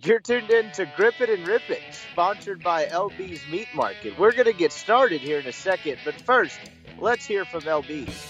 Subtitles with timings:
[0.00, 1.82] You're tuned in to Grip It and Rip It,
[2.12, 4.16] sponsored by LB's Meat Market.
[4.16, 6.56] We're going to get started here in a second, but first,
[7.00, 8.28] let's hear from LB's.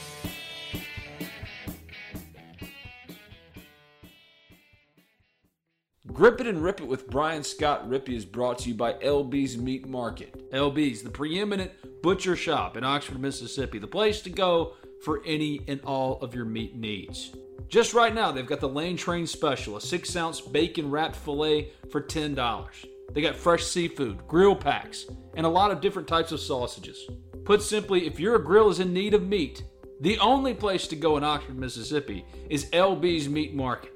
[6.11, 9.59] Grip It and Rip It with Brian Scott Rippee is brought to you by LB's
[9.59, 10.51] Meat Market.
[10.51, 11.71] LB's, the preeminent
[12.03, 16.45] butcher shop in Oxford, Mississippi, the place to go for any and all of your
[16.45, 17.35] meat needs.
[17.69, 21.71] Just right now, they've got the Lane Train Special, a six ounce bacon wrapped filet
[21.91, 22.87] for $10.
[23.13, 27.09] They got fresh seafood, grill packs, and a lot of different types of sausages.
[27.45, 29.63] Put simply, if your grill is in need of meat,
[30.01, 33.93] the only place to go in Oxford, Mississippi is LB's Meat Market.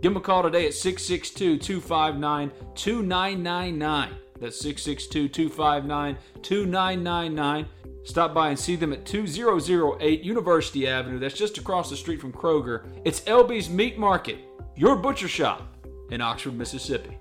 [0.00, 4.10] Give them a call today at 662 259 2999.
[4.40, 7.66] That's 662 259 2999.
[8.02, 11.18] Stop by and see them at 2008 University Avenue.
[11.18, 12.86] That's just across the street from Kroger.
[13.04, 14.38] It's LB's Meat Market,
[14.74, 15.62] your butcher shop
[16.10, 17.19] in Oxford, Mississippi.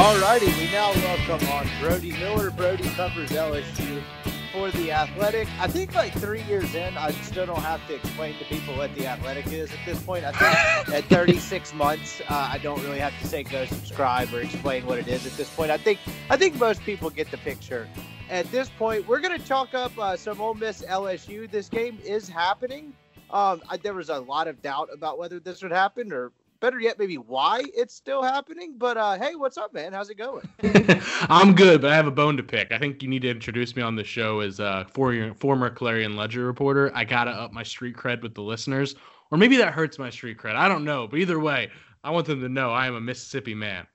[0.00, 2.50] Alrighty, we now welcome on Brody Miller.
[2.50, 4.02] Brody covers LSU
[4.50, 5.46] for the Athletic.
[5.60, 8.94] I think like three years in, I still don't have to explain to people what
[8.94, 10.24] the Athletic is at this point.
[10.24, 14.40] I think at 36 months, uh, I don't really have to say go subscribe or
[14.40, 15.70] explain what it is at this point.
[15.70, 15.98] I think
[16.30, 17.86] I think most people get the picture.
[18.30, 21.50] At this point, we're going to chalk up uh, some Ole Miss LSU.
[21.50, 22.94] This game is happening.
[23.30, 26.78] Um, I, there was a lot of doubt about whether this would happen or better
[26.78, 28.74] yet, maybe why it's still happening.
[28.78, 29.92] But uh, hey, what's up, man?
[29.92, 30.48] How's it going?
[31.28, 32.72] I'm good, but I have a bone to pick.
[32.72, 36.16] I think you need to introduce me on the show as a former, former Clarion
[36.16, 36.92] Ledger reporter.
[36.94, 38.94] I gotta up my street cred with the listeners,
[39.30, 40.54] or maybe that hurts my street cred.
[40.54, 41.70] I don't know, but either way,
[42.04, 43.86] I want them to know I am a Mississippi man.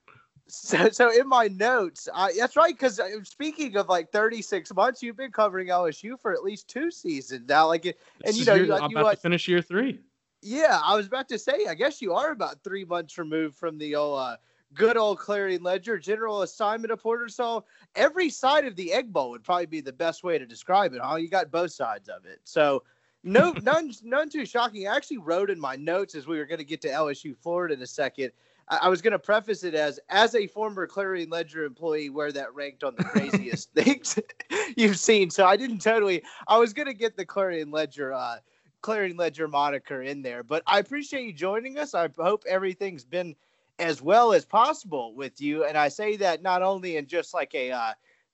[0.47, 2.73] So, so in my notes, uh, that's right.
[2.73, 7.49] Because speaking of like 36 months, you've been covering LSU for at least two seasons
[7.49, 7.67] now.
[7.67, 9.99] Like, and This you know, year- you, I'm you, about uh, to finish year three.
[10.41, 13.77] Yeah, I was about to say, I guess you are about three months removed from
[13.77, 14.37] the old, uh,
[14.73, 17.29] good old Clarion Ledger general assignment reporter.
[17.29, 17.65] So
[17.95, 21.01] every side of the Egg Bowl would probably be the best way to describe it.
[21.01, 21.15] Huh?
[21.15, 22.39] You got both sides of it.
[22.43, 22.83] So
[23.23, 24.87] no, none, none too shocking.
[24.87, 27.73] I actually wrote in my notes as we were going to get to LSU Florida
[27.73, 28.31] in a second.
[28.69, 32.31] I I was going to preface it as, as a former Clarion Ledger employee, where
[32.31, 34.19] that ranked on the craziest things
[34.77, 35.29] you've seen.
[35.29, 36.23] So I didn't totally.
[36.47, 38.13] I was going to get the Clarion Ledger.
[38.13, 38.37] Uh,
[38.85, 40.43] Clarion Ledger moniker in there.
[40.43, 41.95] But I appreciate you joining us.
[41.95, 43.35] I hope everything's been
[43.79, 45.65] as well as possible with you.
[45.65, 47.93] And I say that not only in just like a uh,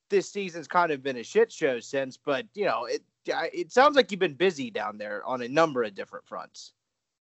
[0.10, 3.96] this season's kind of been a shit show sense, but you know, it it sounds
[3.96, 6.74] like you've been busy down there on a number of different fronts.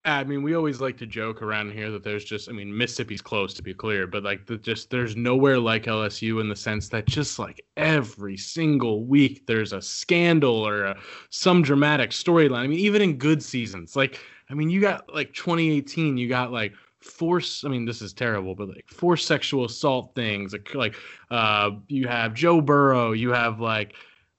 [0.04, 3.20] I mean, we always like to joke around here that there's just, I mean, Mississippi's
[3.20, 6.88] close to be clear, but like, the, just there's nowhere like LSU in the sense
[6.88, 10.98] that just like every single week there's a scandal or a,
[11.28, 12.60] some dramatic storyline.
[12.60, 14.18] I mean, even in good seasons, like,
[14.48, 17.64] I mean, you got like 2018, you got like force.
[17.64, 20.94] I mean, this is terrible, but like forced sexual assault things, like, like
[21.30, 23.94] uh, you have Joe Burrow, you have like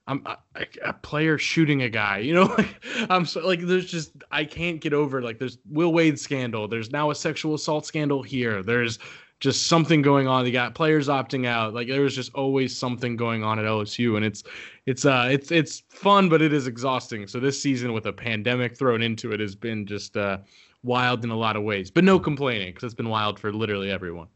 [0.08, 0.36] I'm a,
[0.84, 4.80] a, player shooting a guy, you know, like I'm so like there's just I can't
[4.80, 6.66] get over like there's Will Wade scandal.
[6.66, 8.62] There's now a sexual assault scandal here.
[8.62, 8.98] There's
[9.38, 10.44] just something going on.
[10.44, 11.74] They got players opting out.
[11.74, 14.42] Like there was just always something going on at LSU, and it's
[14.86, 17.26] it's uh it's it's fun, but it is exhausting.
[17.26, 20.38] So this season with a pandemic thrown into it has been just uh
[20.82, 23.90] wild in a lot of ways, but no complaining because it's been wild for literally
[23.90, 24.28] everyone.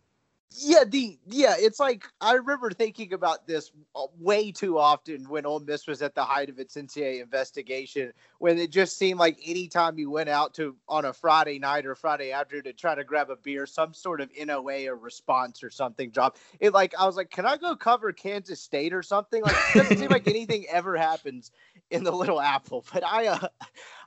[0.50, 5.44] Yeah, the yeah, it's like I remember thinking about this uh, way too often when
[5.44, 8.12] Ole Miss was at the height of its NCAA investigation.
[8.38, 11.94] When it just seemed like anytime you went out to on a Friday night or
[11.94, 15.69] Friday after to try to grab a beer, some sort of NOA or response or
[15.69, 16.38] something dropped.
[16.60, 19.42] It like I was like, can I go cover Kansas State or something?
[19.42, 21.50] Like it doesn't seem like anything ever happens
[21.90, 22.84] in the Little Apple.
[22.92, 23.49] But I, uh,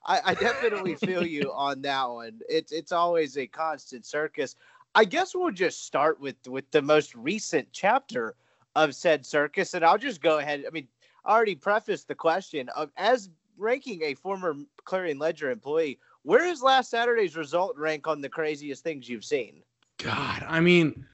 [0.06, 2.40] I, I definitely feel you on that one.
[2.50, 4.56] It's it's always a constant circus.
[4.96, 8.36] I guess we'll just start with with the most recent chapter
[8.76, 10.64] of said circus, and I'll just go ahead.
[10.68, 10.88] I mean,
[11.26, 14.56] I already prefaced the question of as ranking a former
[14.86, 16.00] Clarion Ledger employee.
[16.24, 19.62] Where is last Saturday's result rank on the craziest things you've seen?
[19.98, 21.06] God, I mean,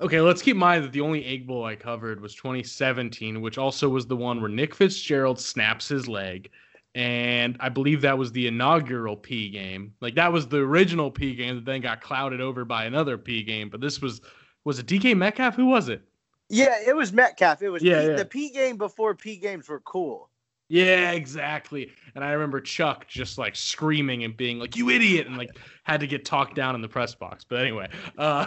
[0.00, 3.58] okay, let's keep in mind that the only Egg Bowl I covered was 2017, which
[3.58, 6.50] also was the one where Nick Fitzgerald snaps his leg
[6.94, 9.94] and I believe that was the inaugural P game.
[10.00, 13.42] Like that was the original P game that then got clouded over by another P
[13.42, 13.68] game.
[13.68, 14.20] But this was
[14.64, 15.54] was it DK Metcalf?
[15.56, 16.02] Who was it?
[16.48, 17.62] Yeah, it was Metcalf.
[17.62, 18.16] It was yeah, P, yeah.
[18.16, 20.30] the P game before P games were cool.
[20.68, 21.90] Yeah, exactly.
[22.14, 25.50] And I remember Chuck just like screaming and being like, "You idiot!" and like
[25.82, 27.44] had to get talked down in the press box.
[27.44, 27.88] But anyway,
[28.18, 28.46] uh,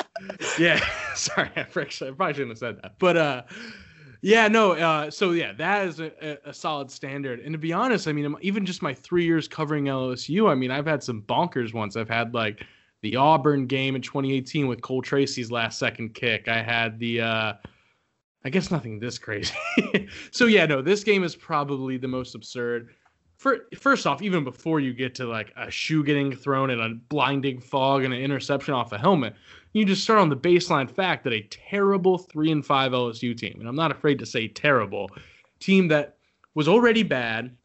[0.58, 0.80] yeah,
[1.14, 2.98] sorry, I probably shouldn't have said that.
[2.98, 3.42] But uh,
[4.20, 4.72] yeah, no.
[4.72, 7.40] Uh, so yeah, that is a, a, solid standard.
[7.40, 10.70] And to be honest, I mean, even just my three years covering LSU, I mean,
[10.70, 11.96] I've had some bonkers ones.
[11.96, 12.64] I've had like
[13.02, 16.48] the Auburn game in 2018 with Cole Tracy's last second kick.
[16.48, 17.52] I had the, uh,
[18.44, 19.54] I guess nothing this crazy.
[20.32, 22.90] so yeah, no, this game is probably the most absurd.
[23.36, 26.94] For, first off, even before you get to like a shoe getting thrown in a
[27.08, 29.34] blinding fog and an interception off a helmet,
[29.72, 33.56] you just start on the baseline fact that a terrible three and five LSU team,
[33.60, 35.10] and I'm not afraid to say terrible,
[35.60, 36.16] team that
[36.54, 37.56] was already bad,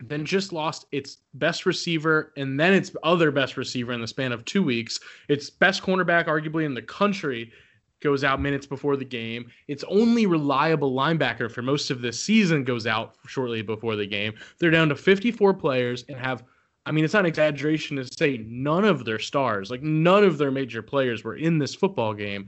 [0.00, 4.32] then just lost its best receiver and then its other best receiver in the span
[4.32, 7.52] of two weeks, its best cornerback, arguably in the country,
[8.00, 9.50] goes out minutes before the game.
[9.66, 14.34] Its only reliable linebacker for most of this season goes out shortly before the game.
[14.58, 16.44] They're down to 54 players and have
[16.88, 20.38] I mean, it's not an exaggeration to say none of their stars, like none of
[20.38, 22.46] their major players were in this football game.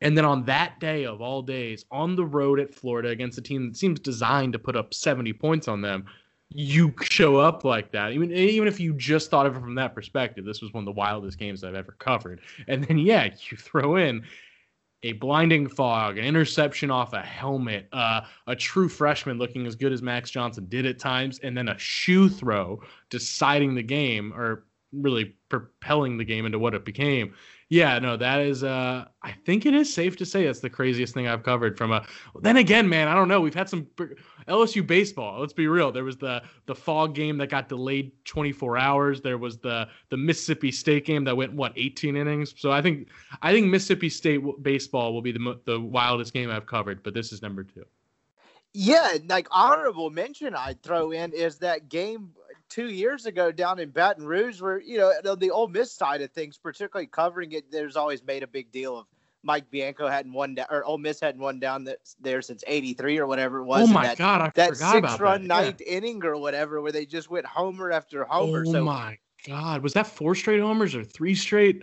[0.00, 3.42] And then on that day of all days, on the road at Florida against a
[3.42, 6.06] team that seems designed to put up 70 points on them,
[6.48, 8.12] you show up like that.
[8.12, 10.86] Even even if you just thought of it from that perspective, this was one of
[10.86, 12.40] the wildest games I've ever covered.
[12.68, 14.24] And then yeah, you throw in
[15.04, 19.92] a blinding fog, an interception off a helmet, uh, a true freshman looking as good
[19.92, 22.80] as Max Johnson did at times, and then a shoe throw
[23.10, 27.34] deciding the game or really propelling the game into what it became.
[27.70, 28.62] Yeah, no, that is.
[28.62, 31.78] Uh, I think it is safe to say that's the craziest thing I've covered.
[31.78, 32.04] From a
[32.40, 33.40] then again, man, I don't know.
[33.40, 33.86] We've had some
[34.48, 35.40] LSU baseball.
[35.40, 35.90] Let's be real.
[35.90, 39.20] There was the the fog game that got delayed 24 hours.
[39.22, 42.54] There was the the Mississippi State game that went what 18 innings.
[42.56, 43.08] So I think
[43.40, 47.02] I think Mississippi State baseball will be the the wildest game I've covered.
[47.02, 47.84] But this is number two.
[48.76, 52.32] Yeah, like honorable mention I'd throw in is that game
[52.74, 56.30] two years ago down in Baton Rouge, where you know the Ole Miss side of
[56.32, 59.06] things, particularly covering it, there's always made a big deal of
[59.44, 61.86] Mike Bianco hadn't won down, or Ole Miss hadn't won down
[62.20, 63.88] there since '83 or whatever it was.
[63.88, 65.46] Oh my that, god, I forgot about that run that.
[65.46, 65.92] ninth yeah.
[65.92, 68.64] inning or whatever, where they just went homer after homer.
[68.66, 71.82] Oh so, my god, was that four straight homers or three straight?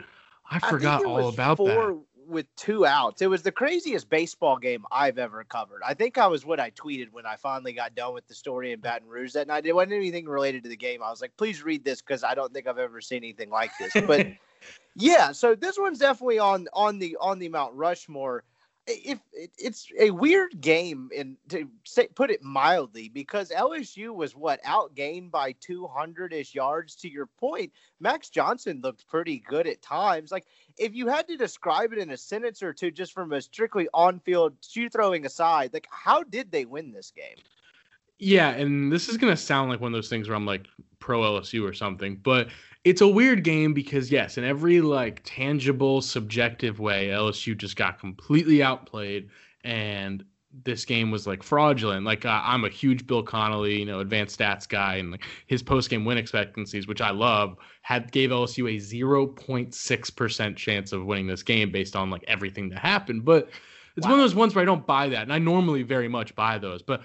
[0.49, 1.97] I forgot I all about four, that
[2.31, 3.21] with two outs.
[3.21, 5.81] It was the craziest baseball game I've ever covered.
[5.85, 8.71] I think I was what I tweeted when I finally got done with the story
[8.71, 9.65] in Baton Rouge that night.
[9.65, 11.03] It wasn't anything related to the game.
[11.03, 13.71] I was like, please read this because I don't think I've ever seen anything like
[13.79, 13.93] this.
[14.07, 14.27] But
[14.95, 18.43] yeah, so this one's definitely on on the on the Mount Rushmore
[18.87, 24.35] if it, it's a weird game and to say put it mildly because LSU was
[24.35, 26.95] what outgained by 200ish yards.
[26.95, 30.31] To your point Max Johnson looked pretty good at times.
[30.31, 30.45] Like
[30.77, 33.87] if you had to describe it in a sentence or two just from a strictly
[33.93, 37.37] on-field shoe throwing aside like how did they win this game?
[38.17, 40.67] Yeah and this is going to sound like one of those things where I'm like
[40.99, 42.47] pro LSU or something but
[42.83, 47.99] it's a weird game because yes, in every like tangible, subjective way, LSU just got
[47.99, 49.29] completely outplayed,
[49.63, 50.23] and
[50.63, 52.05] this game was like fraudulent.
[52.05, 55.61] Like uh, I'm a huge Bill Connelly, you know, advanced stats guy, and like his
[55.61, 61.05] post game win expectancies, which I love, had gave LSU a 0.6 percent chance of
[61.05, 63.25] winning this game based on like everything that happened.
[63.25, 63.49] But
[63.95, 64.13] it's wow.
[64.13, 66.57] one of those ones where I don't buy that, and I normally very much buy
[66.57, 67.03] those, but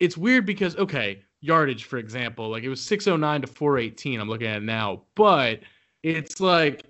[0.00, 4.20] it's weird because okay, yardage for example, like it was 609 to 418.
[4.20, 5.60] I'm looking at it now, but
[6.02, 6.84] it's like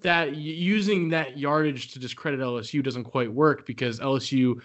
[0.00, 4.60] that using that yardage to discredit LSU doesn't quite work because LSU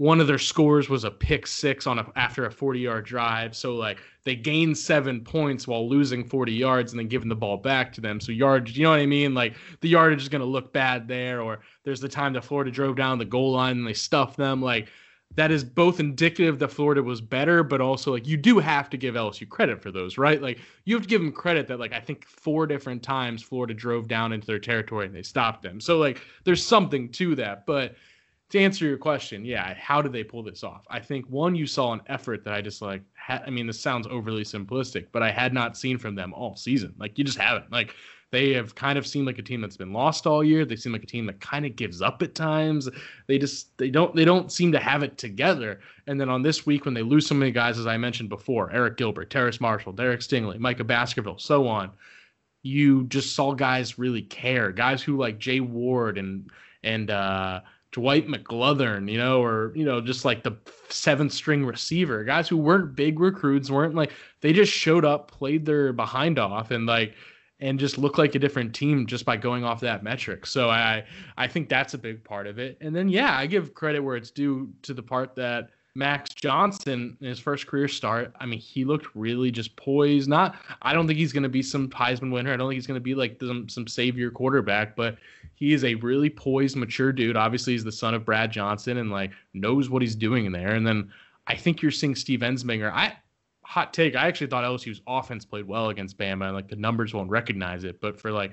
[0.00, 3.54] one of their scores was a pick six on a after a 40 yard drive
[3.54, 7.58] so like they gained seven points while losing 40 yards and then giving the ball
[7.58, 10.40] back to them so yardage you know what i mean like the yardage is going
[10.40, 13.76] to look bad there or there's the time that florida drove down the goal line
[13.76, 14.88] and they stuffed them like
[15.36, 18.96] that is both indicative that Florida was better, but also like you do have to
[18.96, 20.42] give LSU credit for those, right?
[20.42, 23.72] Like you have to give them credit that like I think four different times Florida
[23.72, 25.80] drove down into their territory and they stopped them.
[25.80, 27.64] So like there's something to that.
[27.64, 27.94] But
[28.50, 30.84] to answer your question, yeah, how did they pull this off?
[30.90, 33.02] I think one, you saw an effort that I just like.
[33.16, 36.56] Ha- I mean, this sounds overly simplistic, but I had not seen from them all
[36.56, 36.92] season.
[36.98, 37.70] Like you just haven't.
[37.70, 37.94] Like
[38.32, 40.64] they have kind of seemed like a team that's been lost all year.
[40.64, 42.88] They seem like a team that kind of gives up at times.
[43.26, 45.80] They just they don't they don't seem to have it together.
[46.06, 48.70] And then on this week when they lose so many guys, as I mentioned before,
[48.70, 51.90] Arik Gilbert, Terrace Marshall, Derek Stingley, Micah Baskerville, so on,
[52.62, 54.70] you just saw guys really care.
[54.70, 56.50] Guys who like Jay Ward and
[56.84, 57.60] and uh
[57.92, 60.56] Dwight McGlothern, you know, or you know, just like the
[60.88, 65.66] seventh string receiver, guys who weren't big recruits, weren't like they just showed up, played
[65.66, 67.14] their behind off, and like
[67.60, 70.46] and just look like a different team just by going off that metric.
[70.46, 71.04] So I
[71.36, 72.78] I think that's a big part of it.
[72.80, 77.16] And then yeah, I give credit where it's due to the part that Max Johnson
[77.20, 80.28] in his first career start, I mean, he looked really just poised.
[80.28, 82.52] Not I don't think he's going to be some Heisman winner.
[82.52, 85.16] I don't think he's going to be like some some savior quarterback, but
[85.54, 87.36] he is a really poised, mature dude.
[87.36, 90.74] Obviously, he's the son of Brad Johnson and like knows what he's doing in there.
[90.74, 91.10] And then
[91.46, 92.92] I think you're seeing Steve Ensminger.
[92.92, 93.16] I
[93.70, 94.16] hot take.
[94.16, 97.84] I actually thought LSU's offense played well against Bama, and like the numbers won't recognize
[97.84, 98.00] it.
[98.00, 98.50] But for like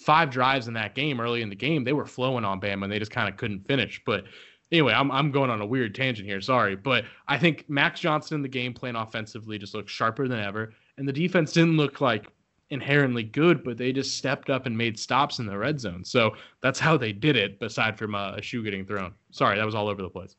[0.00, 2.92] five drives in that game, early in the game, they were flowing on Bama, and
[2.92, 4.02] they just kind of couldn't finish.
[4.04, 4.24] But
[4.72, 6.40] anyway, I'm I'm going on a weird tangent here.
[6.40, 10.40] Sorry, but I think Max Johnson in the game playing offensively just looked sharper than
[10.40, 12.26] ever, and the defense didn't look like
[12.70, 16.04] inherently good, but they just stepped up and made stops in the red zone.
[16.04, 17.58] So that's how they did it.
[17.60, 19.14] Aside from a shoe getting thrown.
[19.30, 20.34] Sorry, that was all over the place.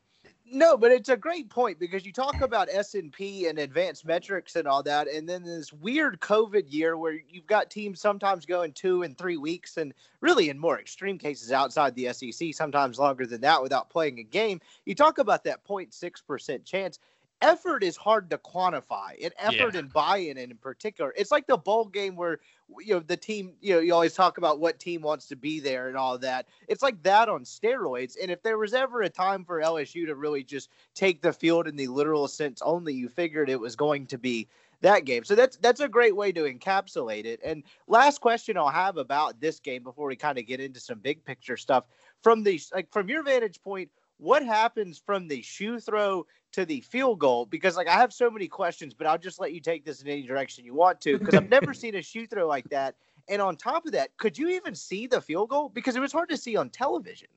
[0.56, 4.06] No, but it's a great point because you talk about S and P and advanced
[4.06, 8.46] metrics and all that, and then this weird COVID year where you've got teams sometimes
[8.46, 13.00] going two and three weeks, and really in more extreme cases outside the SEC, sometimes
[13.00, 14.62] longer than that without playing a game.
[14.86, 17.00] You talk about that 0.6 percent chance
[17.44, 19.12] effort is hard to quantify.
[19.22, 19.82] And effort yeah.
[19.82, 22.40] and buy-in in particular it's like the bowl game where
[22.80, 25.60] you know the team you know you always talk about what team wants to be
[25.60, 26.48] there and all that.
[26.68, 30.16] It's like that on steroids and if there was ever a time for lsu to
[30.16, 34.08] really just take the field in the literal sense only you figured it was going
[34.08, 34.48] to be
[34.82, 35.24] that game.
[35.24, 37.40] So that's that's a great way to encapsulate it.
[37.44, 41.00] And last question i'll have about this game before we kind of get into some
[41.00, 41.86] big picture stuff.
[42.22, 46.82] From the like from your vantage point what happens from the shoe throw to the
[46.82, 49.86] field goal because like I have so many questions, but I'll just let you take
[49.86, 52.70] this in any direction you want to because I've never seen a shoe throw like
[52.70, 52.96] that.
[53.30, 56.12] And on top of that, could you even see the field goal because it was
[56.12, 57.28] hard to see on television?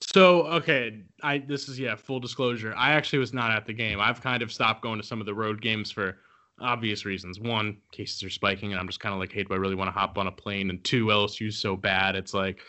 [0.00, 2.74] So okay, I this is yeah full disclosure.
[2.76, 4.00] I actually was not at the game.
[4.00, 6.18] I've kind of stopped going to some of the road games for
[6.60, 7.38] obvious reasons.
[7.38, 9.88] One, cases are spiking, and I'm just kind of like, hey, do I really want
[9.88, 10.70] to hop on a plane?
[10.70, 12.16] And two, LSU's so bad.
[12.16, 12.60] It's like,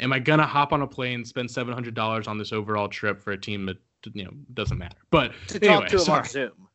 [0.00, 3.20] am I gonna hop on a plane, spend seven hundred dollars on this overall trip
[3.20, 3.76] for a team that
[4.12, 4.96] you know doesn't matter.
[5.10, 6.68] But to anyway, talk to them on Zoom.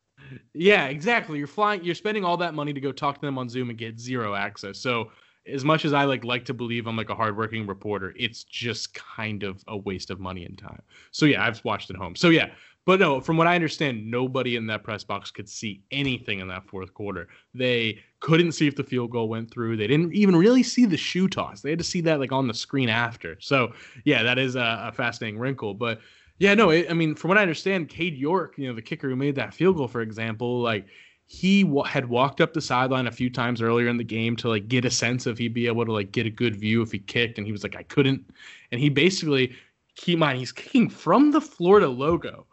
[0.54, 1.38] Yeah, exactly.
[1.38, 1.82] You're flying.
[1.84, 4.34] You're spending all that money to go talk to them on Zoom and get zero
[4.34, 4.78] access.
[4.78, 5.10] So
[5.46, 8.94] as much as I like like to believe I'm like a hardworking reporter, it's just
[8.94, 10.82] kind of a waste of money and time.
[11.10, 12.14] So yeah, I've watched at home.
[12.16, 12.50] So yeah,
[12.84, 16.48] but no, from what I understand, nobody in that press box could see anything in
[16.48, 17.28] that fourth quarter.
[17.54, 19.76] They couldn't see if the field goal went through.
[19.76, 21.60] They didn't even really see the shoe toss.
[21.60, 23.36] They had to see that like on the screen after.
[23.40, 23.72] So
[24.04, 25.74] yeah, that is a, a fascinating wrinkle.
[25.74, 26.00] But
[26.38, 29.08] yeah, no, it, I mean, from what I understand, Cade York, you know, the kicker
[29.08, 30.86] who made that field goal, for example, like
[31.26, 34.48] he w- had walked up the sideline a few times earlier in the game to
[34.48, 36.92] like get a sense of he'd be able to like get a good view if
[36.92, 38.24] he kicked, and he was like, I couldn't,
[38.72, 39.54] and he basically,
[39.96, 42.46] keep in mind, he's kicking from the Florida logo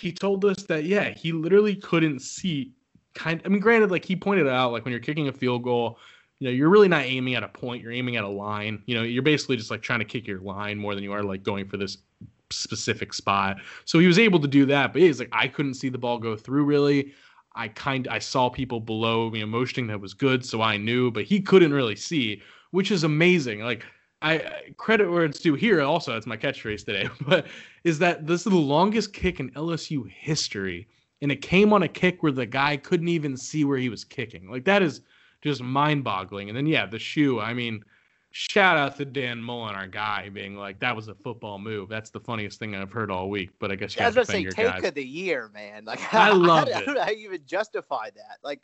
[0.00, 2.72] he told us that yeah, he literally couldn't see.
[3.14, 5.98] Kind, I mean, granted, like he pointed out, like when you're kicking a field goal,
[6.38, 7.82] you know, you're really not aiming at a point.
[7.82, 8.82] You're aiming at a line.
[8.86, 11.22] You know, you're basically just like trying to kick your line more than you are
[11.22, 11.98] like going for this
[12.52, 13.58] specific spot.
[13.84, 16.18] So he was able to do that, but he's like, I couldn't see the ball
[16.18, 17.12] go through really.
[17.54, 21.24] I kind I saw people below me motioning that was good, so I knew, but
[21.24, 23.60] he couldn't really see, which is amazing.
[23.60, 23.84] Like
[24.22, 25.82] I credit where it's due here.
[25.82, 27.46] Also, it's my catchphrase today, but
[27.84, 30.88] is that this is the longest kick in LSU history,
[31.20, 34.04] and it came on a kick where the guy couldn't even see where he was
[34.04, 34.50] kicking.
[34.50, 35.02] Like that is
[35.42, 36.48] just mind-boggling.
[36.48, 37.40] And then yeah, the shoe.
[37.40, 37.84] I mean,
[38.32, 42.10] shout out to Dan Mullen, our guy, being like, "That was a football move." That's
[42.10, 43.50] the funniest thing I've heard all week.
[43.58, 44.84] But I guess you I was gonna say take guys.
[44.84, 45.84] of the year, man.
[45.92, 46.98] Like I love I, it.
[46.98, 48.38] how you even justify that.
[48.42, 48.62] Like,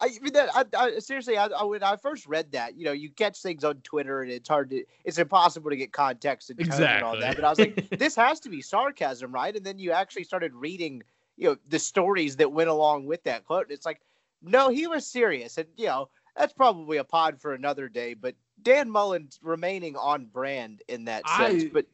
[0.00, 2.84] I, I mean, that, I, I seriously, I, I, when I first read that, you
[2.84, 6.50] know, you catch things on Twitter and it's hard to, it's impossible to get context
[6.50, 7.36] and and all that.
[7.36, 9.54] But I was like, this has to be sarcasm, right?
[9.54, 11.02] And then you actually started reading,
[11.36, 13.70] you know, the stories that went along with that quote.
[13.70, 14.00] It's like,
[14.42, 18.14] no, he was serious, and you know, that's probably a pod for another day.
[18.14, 21.64] But Dan Mullen's remaining on brand in that sense.
[21.64, 21.86] I- but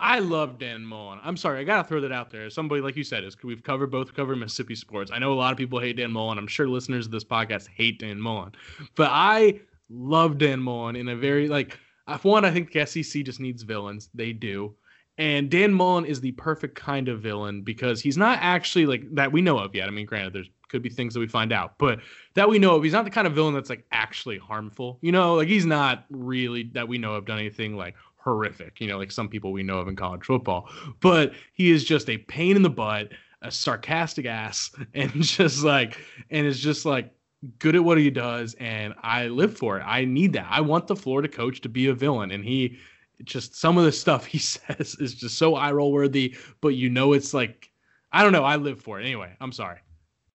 [0.00, 1.18] I love Dan Mullen.
[1.24, 2.48] I'm sorry, I gotta throw that out there.
[2.50, 5.10] Somebody like you said is we've covered both covered Mississippi sports.
[5.12, 6.38] I know a lot of people hate Dan Mullen.
[6.38, 8.52] I'm sure listeners of this podcast hate Dan Mullen,
[8.94, 9.60] but I
[9.90, 11.78] love Dan Mullen in a very like.
[12.20, 14.08] For one, I think the SEC just needs villains.
[14.14, 14.74] They do.
[15.18, 19.32] And Dan Mullen is the perfect kind of villain because he's not actually like that
[19.32, 19.88] we know of yet.
[19.88, 22.00] I mean, granted, there's could be things that we find out, but
[22.34, 24.98] that we know of, he's not the kind of villain that's like actually harmful.
[25.00, 28.86] You know, like he's not really that we know of done anything like horrific, you
[28.86, 30.68] know, like some people we know of in college football.
[31.00, 33.10] But he is just a pain in the butt,
[33.42, 35.98] a sarcastic ass, and just like,
[36.30, 37.12] and is just like
[37.58, 38.54] good at what he does.
[38.54, 39.82] And I live for it.
[39.82, 40.48] I need that.
[40.50, 42.30] I want the Florida coach to be a villain.
[42.30, 42.78] And he
[43.24, 46.90] just, some of the stuff he says is just so eye roll worthy, but you
[46.90, 47.70] know, it's like,
[48.12, 48.44] I don't know.
[48.44, 49.04] I live for it.
[49.04, 49.78] Anyway, I'm sorry.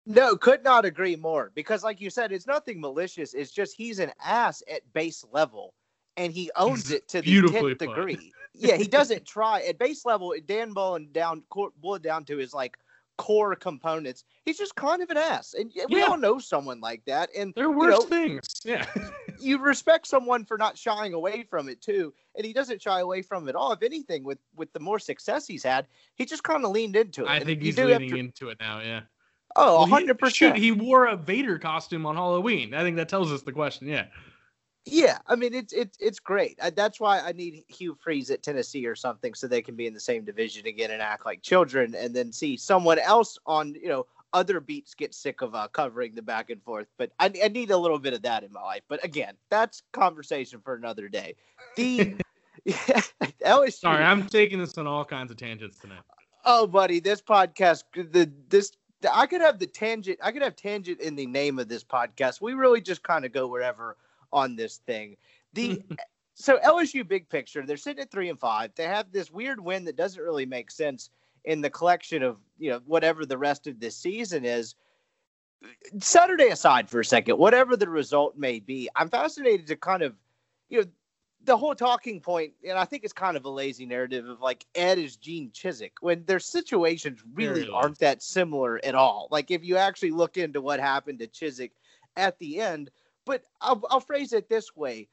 [0.05, 1.51] No, could not agree more.
[1.55, 3.33] Because, like you said, it's nothing malicious.
[3.33, 5.73] It's just he's an ass at base level,
[6.17, 8.31] and he owns it to the tenth degree.
[8.53, 10.33] yeah, he doesn't try at base level.
[10.45, 12.77] Dan Mullen down court boiled down to his like
[13.17, 14.23] core components.
[14.45, 16.05] He's just kind of an ass, and we Yeah.
[16.07, 17.29] all know someone like that.
[17.37, 18.41] And There are you know, things.
[18.65, 18.85] Yeah.
[19.39, 23.21] you respect someone for not shying away from it too, and he doesn't shy away
[23.21, 23.71] from it all.
[23.73, 27.23] If anything, with with the more success he's had, he just kind of leaned into
[27.23, 27.27] it.
[27.29, 28.79] I And think he's leaning to- into it now.
[28.81, 29.01] Yeah.
[29.55, 30.57] Oh, Well, he- hundred shoot, percent.
[30.57, 32.73] He wore a Vader costume on Halloween.
[32.73, 33.87] I think that tells us the question.
[33.87, 34.07] Yeah.
[34.85, 36.59] Yeah, I mean it's it's it's great.
[36.61, 39.87] I, that's why I need Hugh Freeze at Tennessee or something, so they can be
[39.87, 43.75] in the same division again and act like children, and then see someone else on
[43.75, 46.87] you know other beats get sick of uh, covering the back and forth.
[46.97, 48.81] But I, I need a little bit of that in my life.
[48.89, 51.35] But again, that's conversation for another day.
[51.77, 52.15] The
[52.67, 53.73] LSU.
[53.73, 56.01] Sorry, I'm taking this on all kinds of tangents tonight.
[56.45, 58.73] Oh, buddy, this podcast, the this
[59.09, 60.19] I could have the tangent.
[60.21, 62.41] I could have tangent in the name of this podcast.
[62.41, 63.97] We really just kind of go wherever
[64.33, 65.15] on this thing.
[65.53, 65.81] The
[66.33, 68.71] so LSU big picture, they're sitting at three and five.
[68.75, 71.09] They have this weird win that doesn't really make sense
[71.45, 74.75] in the collection of you know whatever the rest of this season is.
[75.99, 80.13] Saturday aside for a second, whatever the result may be, I'm fascinated to kind of,
[80.69, 80.87] you know,
[81.45, 84.65] the whole talking point, and I think it's kind of a lazy narrative of like
[84.75, 89.27] Ed is Gene Chizik when their situations really aren't that similar at all.
[89.29, 91.71] Like if you actually look into what happened to Chizik
[92.15, 92.91] at the end,
[93.25, 95.07] but I'll, I'll phrase it this way: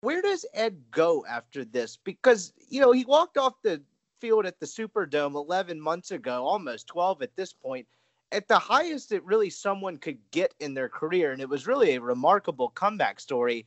[0.00, 1.96] Where does Ed go after this?
[1.96, 3.82] Because you know he walked off the
[4.20, 7.86] field at the Superdome 11 months ago, almost 12 at this point,
[8.30, 11.94] at the highest that really someone could get in their career, and it was really
[11.94, 13.66] a remarkable comeback story.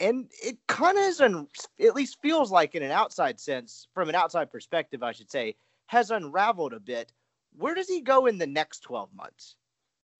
[0.00, 1.48] And it kind of is un-
[1.80, 5.56] at least feels like in an outside sense from an outside perspective i should say
[5.86, 7.12] has unraveled a bit.
[7.56, 9.56] Where does he go in the next 12 months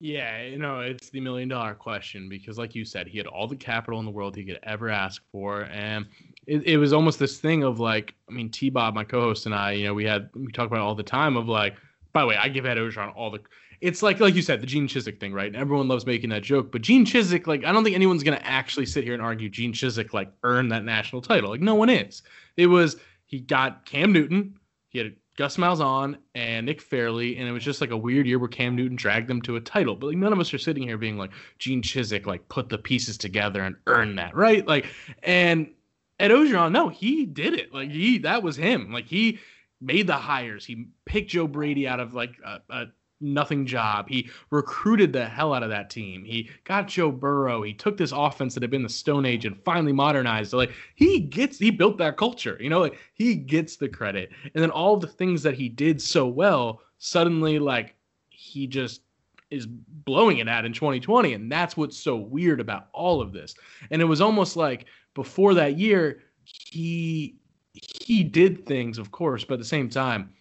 [0.01, 3.47] Yeah, you know, it's the million dollar question because, like you said, he had all
[3.47, 5.63] the capital in the world he could ever ask for.
[5.63, 6.05] And
[6.47, 9.45] it, it was almost this thing of like, I mean, T Bob, my co host,
[9.45, 11.75] and I, you know, we had, we talk about all the time of like,
[12.13, 13.41] by the way, I give Ed Orgeron all the,
[13.81, 15.47] it's like, like you said, the Gene Chizik thing, right?
[15.47, 16.71] And everyone loves making that joke.
[16.71, 19.49] But Gene Chizik, like, I don't think anyone's going to actually sit here and argue
[19.49, 21.49] Gene Chizik, like, earned that national title.
[21.49, 22.23] Like, no one is.
[22.57, 24.59] It was, he got Cam Newton,
[24.89, 28.37] he had Gus Malzahn and Nick Fairley, and it was just like a weird year
[28.37, 29.95] where Cam Newton dragged them to a title.
[29.95, 32.77] But like none of us are sitting here being like Gene Chizik, like put the
[32.77, 34.67] pieces together and earn that, right?
[34.67, 34.87] Like,
[35.23, 35.71] and
[36.19, 37.73] Ed Orgeron, no, he did it.
[37.73, 38.91] Like he, that was him.
[38.91, 39.39] Like he
[39.79, 40.65] made the hires.
[40.65, 42.85] He picked Joe Brady out of like a, a
[43.21, 44.07] nothing job.
[44.09, 46.23] He recruited the hell out of that team.
[46.23, 47.61] He got Joe Burrow.
[47.61, 50.53] He took this offense that had been the Stone Age and finally modernized.
[50.53, 50.57] it.
[50.57, 52.57] like he gets, he built that culture.
[52.59, 54.31] You know, like he gets the credit.
[54.53, 57.95] And then all the things that he did so well, suddenly like
[58.29, 59.01] he just
[59.49, 61.33] is blowing it at in 2020.
[61.33, 63.55] And that's what's so weird about all of this.
[63.91, 67.35] And it was almost like before that year, he
[67.73, 70.33] he did things, of course, but at the same time,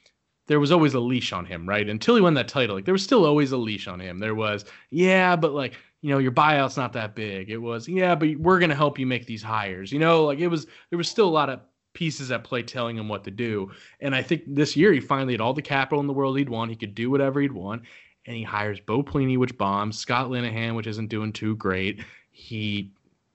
[0.48, 1.88] there was always a leash on him, right?
[1.88, 4.18] Until he won that title, like there was still always a leash on him.
[4.18, 7.50] There was, yeah, but like you know, your buyout's not that big.
[7.50, 9.92] It was, yeah, but we're gonna help you make these hires.
[9.92, 10.66] You know, like it was.
[10.90, 11.60] There was still a lot of
[11.98, 13.70] pieces at play telling him what to do.
[14.00, 16.48] And I think this year he finally had all the capital in the world he'd
[16.48, 16.70] want.
[16.70, 17.82] He could do whatever he'd want.
[18.26, 22.04] And he hires Bo Pelini, which bombs, Scott Linehan, which isn't doing too great.
[22.30, 22.92] He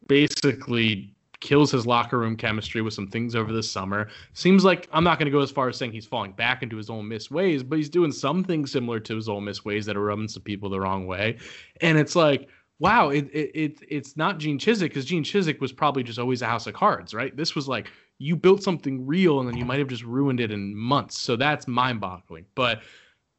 [0.07, 1.13] basically
[1.43, 4.07] kills his locker room chemistry with some things over the summer.
[4.31, 6.77] Seems like I'm not going to go as far as saying he's falling back into
[6.77, 9.85] his Ole Miss ways, but he's doing some things similar to his Ole Miss ways
[9.85, 11.37] that are rubbing some people the wrong way.
[11.81, 12.47] And it's like,
[12.79, 16.41] wow, it, it, it it's not Gene Chizik because Gene Chizik was probably just always
[16.41, 17.35] a house of cards, right?
[17.35, 20.49] This was like you built something real and then you might have just ruined it
[20.49, 21.19] in months.
[21.19, 22.45] So that's mind boggling.
[22.55, 22.81] But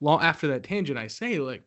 [0.02, 1.62] long after that tangent, I say like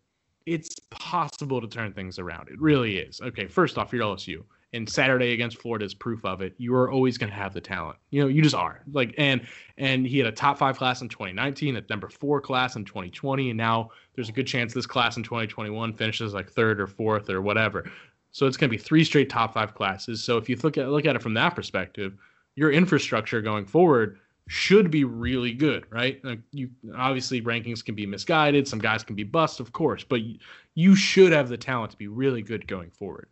[0.45, 2.47] it's possible to turn things around.
[2.47, 3.19] It really is.
[3.21, 6.53] Okay, first off, you're LSU and Saturday against Florida is proof of it.
[6.57, 7.97] You are always going to have the talent.
[8.09, 8.81] You know, you just are.
[8.91, 9.41] Like and
[9.77, 13.51] and he had a top 5 class in 2019, a number 4 class in 2020,
[13.51, 17.29] and now there's a good chance this class in 2021 finishes like third or fourth
[17.29, 17.89] or whatever.
[18.31, 20.23] So it's going to be three straight top 5 classes.
[20.23, 22.17] So if you look at look at it from that perspective,
[22.55, 26.23] your infrastructure going forward should be really good, right?
[26.23, 30.21] Like you obviously rankings can be misguided, some guys can be bust, of course, but
[30.75, 33.27] you should have the talent to be really good going forward.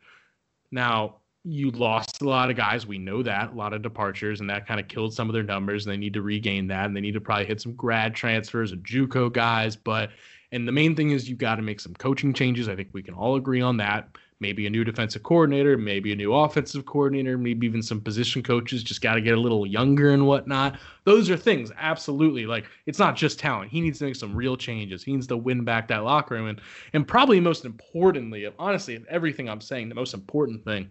[0.72, 2.88] Now, you lost a lot of guys.
[2.88, 5.44] We know that a lot of departures, and that kind of killed some of their
[5.44, 5.86] numbers.
[5.86, 8.72] And they need to regain that, and they need to probably hit some grad transfers
[8.72, 9.76] and JUCO guys.
[9.76, 10.10] But
[10.52, 12.68] and the main thing is you've got to make some coaching changes.
[12.68, 14.10] I think we can all agree on that.
[14.42, 18.84] Maybe a new defensive coordinator, maybe a new offensive coordinator, maybe even some position coaches.
[18.84, 20.78] Just got to get a little younger and whatnot.
[21.06, 22.46] Those are things, absolutely.
[22.46, 23.72] Like it's not just talent.
[23.72, 25.04] He needs to make some real changes.
[25.04, 26.60] He needs to win back that locker room, and
[26.94, 30.90] and probably most importantly, honestly, of everything I'm saying, the most important thing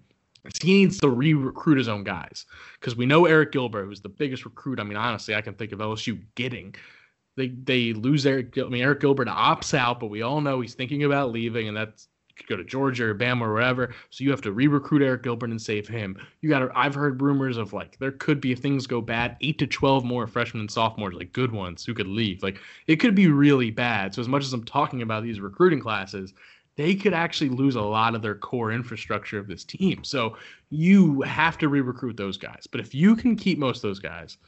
[0.62, 2.46] he needs to re-recruit his own guys
[2.78, 4.80] because we know Arik Gilbert, was the biggest recruit.
[4.80, 6.74] I mean, honestly, I can think of LSU getting.
[7.37, 8.64] They they lose Arik.
[8.64, 11.76] I mean, Arik Gilbert opts out, but we all know he's thinking about leaving, and
[11.76, 13.94] that's could go to Georgia or Bama or wherever.
[14.11, 16.16] So you have to re-recruit Arik Gilbert and save him.
[16.40, 16.68] You got.
[16.74, 20.04] I've heard rumors of like there could be if things go bad, eight to twelve
[20.04, 22.42] more freshmen and sophomores, like good ones, who could leave.
[22.42, 24.14] Like it could be really bad.
[24.14, 26.35] So as much as I'm talking about these recruiting classes,
[26.76, 30.02] they could actually lose a lot of their core infrastructure of this team.
[30.02, 30.37] So
[30.70, 32.66] you have to re-recruit those guys.
[32.70, 34.38] But if you can keep most of those guys,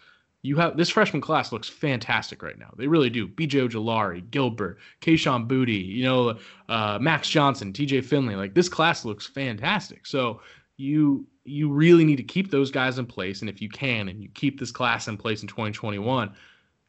[0.43, 2.73] you have this freshman class looks fantastic right now.
[2.77, 3.27] They really do.
[3.27, 8.37] BJ Ojulari, Gilbert, Kayshon Boutte, you know, uh, Max Johnson, TJ Finley.
[8.37, 10.07] Like this class looks fantastic.
[10.07, 10.41] So
[10.77, 13.41] you you really need to keep those guys in place.
[13.41, 16.33] And if you can, and you keep this class in place in 2021,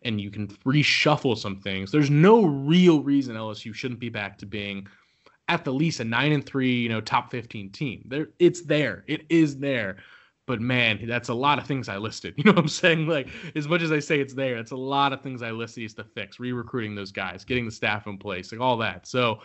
[0.02, 4.46] and you can reshuffle some things, there's no real reason LSU shouldn't be back to
[4.46, 4.88] being
[5.48, 8.04] at the least a nine and three, you know, top 15 team.
[8.08, 9.04] There, it's there.
[9.08, 9.98] It is there.
[10.46, 12.34] But man, that's a lot of things I listed.
[12.38, 13.08] You know what I'm saying?
[13.08, 15.84] Like, as much as I say it's there, it's a lot of things I listed
[15.84, 19.08] is to fix, re-recruiting those guys, getting the staff in place, like all that.
[19.08, 19.42] So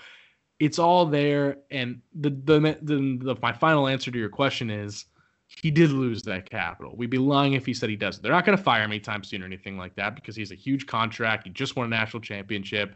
[0.61, 1.59] it's all there.
[1.71, 5.07] And the the, the, the my final answer to your question is
[5.47, 6.95] he did lose that capital.
[6.97, 8.23] We'd be lying if he said he doesn't.
[8.23, 10.57] They're not going to fire him anytime soon or anything like that because he's a
[10.57, 11.45] huge contract.
[11.45, 12.95] He just won a national championship.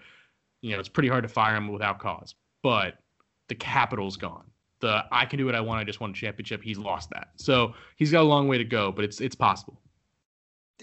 [0.62, 2.34] You know, it's pretty hard to fire him without cause
[2.66, 2.98] but
[3.46, 4.42] the capital's gone.
[4.80, 5.78] The I can do what I want.
[5.78, 6.64] I just won a championship.
[6.64, 7.28] He's lost that.
[7.36, 9.80] So he's got a long way to go, but it's it's possible.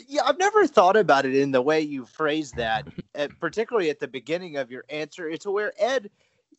[0.07, 2.87] Yeah, I've never thought about it in the way you phrased that,
[3.41, 5.27] particularly at the beginning of your answer.
[5.27, 6.09] It's where Ed.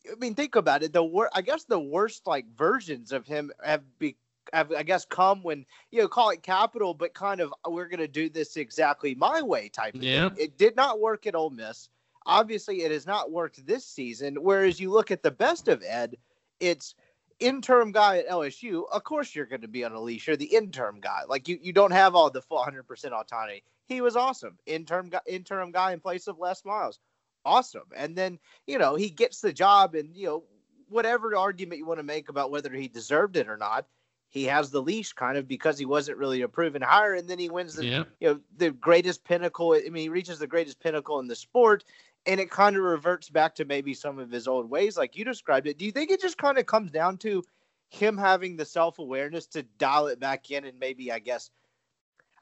[0.09, 0.93] I mean, think about it.
[0.93, 4.17] The wor- I guess the worst like versions of him have be
[4.53, 8.07] have, I guess come when you know call it capital, but kind of we're gonna
[8.07, 9.95] do this exactly my way type.
[9.95, 10.29] Of yeah.
[10.29, 10.37] Thing.
[10.37, 11.89] It did not work at Ole Miss.
[12.25, 14.35] Obviously, it has not worked this season.
[14.41, 16.17] Whereas you look at the best of Ed,
[16.59, 16.95] it's
[17.39, 18.83] interim guy at LSU.
[18.91, 20.27] Of course, you're going to be on a leash.
[20.27, 21.21] You're the interim guy.
[21.27, 23.63] Like you, you don't have all the full 100% autonomy.
[23.87, 24.57] He was awesome.
[24.65, 26.99] Interim guy, interim guy in place of Les Miles.
[27.43, 27.83] Awesome.
[27.95, 30.43] And then, you know, he gets the job and, you know,
[30.89, 33.85] whatever argument you want to make about whether he deserved it or not,
[34.29, 37.39] he has the leash kind of because he wasn't really a proven hire and then
[37.39, 37.85] he wins the
[38.19, 41.85] you know the greatest pinnacle i mean he reaches the greatest pinnacle in the sport
[42.25, 45.25] and it kind of reverts back to maybe some of his old ways, like you
[45.25, 45.77] described it.
[45.77, 47.43] Do you think it just kind of comes down to
[47.89, 51.51] him having the self awareness to dial it back in and maybe, I guess,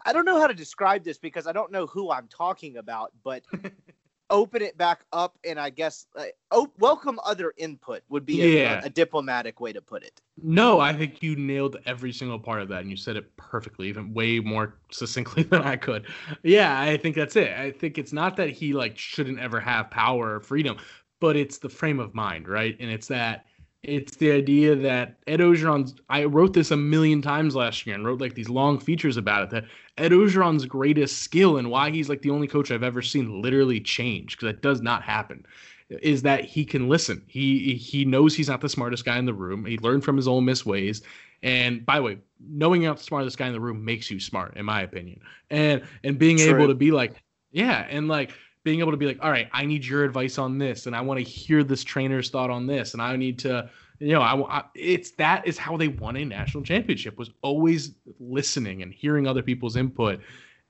[0.06, 3.12] I don't know how to describe this because I don't know who I'm talking about,
[3.24, 3.44] but
[4.34, 8.48] open it back up and I guess uh, oh, welcome other input would be a,
[8.48, 8.82] yeah.
[8.82, 10.22] a, a, diplomatic way to put it.
[10.42, 13.88] No, I think you nailed every single part of that and you said it perfectly,
[13.88, 16.08] even way more succinctly than I could.
[16.42, 17.52] Yeah, I think that's it.
[17.54, 20.78] I think it's not that he like shouldn't ever have power or freedom,
[21.20, 22.76] but it's the frame of mind, right?
[22.80, 23.46] And it's that
[23.84, 25.94] it's the idea that Ed Orgeron's.
[26.10, 29.44] I wrote this a million times last year and wrote like these long features about
[29.44, 29.50] it.
[29.50, 29.66] That
[29.98, 33.80] Ed Orgeron's greatest skill and why he's like the only coach I've ever seen literally
[33.80, 35.46] change because that does not happen.
[35.90, 37.24] Is that he can listen.
[37.28, 39.66] He he knows he's not the smartest guy in the room.
[39.66, 41.04] He learned from his Ole Miss ways.
[41.44, 44.20] And by the way, knowing you're not the smartest guy in the room makes you
[44.20, 45.20] smart, in my opinion.
[45.52, 46.50] And and being True.
[46.50, 48.32] able to be like, yeah, and like
[48.64, 51.02] being able to be like, all right, I need your advice on this, and I
[51.02, 53.70] want to hear this trainer's thought on this, and I need to
[54.04, 57.96] You know, I, I, it's that is how they won a national championship was always
[58.20, 60.20] listening and hearing other people's input,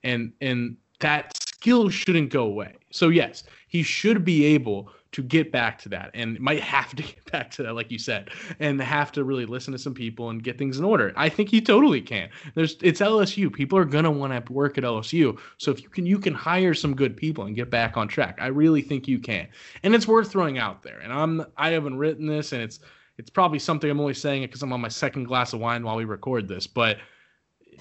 [0.04, 2.76] and and that skill shouldn't go away.
[2.90, 7.02] So yes, he should be able to get back to that and might have to
[7.02, 10.30] get back to that like you said and have to really listen to some people
[10.30, 11.12] and get things in order.
[11.16, 12.28] I think he totally can.
[12.54, 16.04] There's it's lsu people are to want to work at lsu so if you can
[16.04, 18.38] you can hire some good people and get back on track.
[18.40, 19.48] I really think you can.
[19.82, 20.98] And it's worth throwing out there.
[20.98, 22.80] And i'm i haven't written this and it's
[23.18, 25.82] it's probably something i'm only saying it because i'm on my second glass of wine
[25.84, 26.98] while we record this but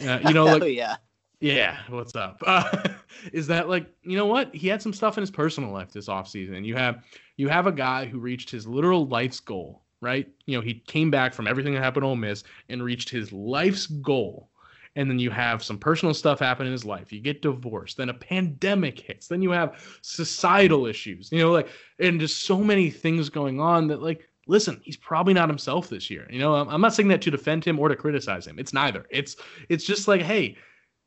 [0.06, 0.96] uh, you know like yeah
[1.44, 2.42] yeah, what's up?
[2.48, 2.94] Uh,
[3.34, 4.54] is that like you know what?
[4.56, 6.66] He had some stuff in his personal life this offseason.
[6.66, 7.04] You have
[7.36, 10.28] you have a guy who reached his literal life's goal, right?
[10.46, 13.34] You know, he came back from everything that happened at Ole Miss and reached his
[13.34, 14.50] life's goal.
[14.96, 17.12] And then you have some personal stuff happen in his life.
[17.12, 21.68] You get divorced, then a pandemic hits, then you have societal issues, you know, like
[22.00, 26.10] and just so many things going on that like listen, he's probably not himself this
[26.10, 26.28] year.
[26.30, 28.60] You know, I'm not saying that to defend him or to criticize him.
[28.60, 29.06] It's neither.
[29.10, 29.36] It's
[29.70, 30.58] it's just like, hey,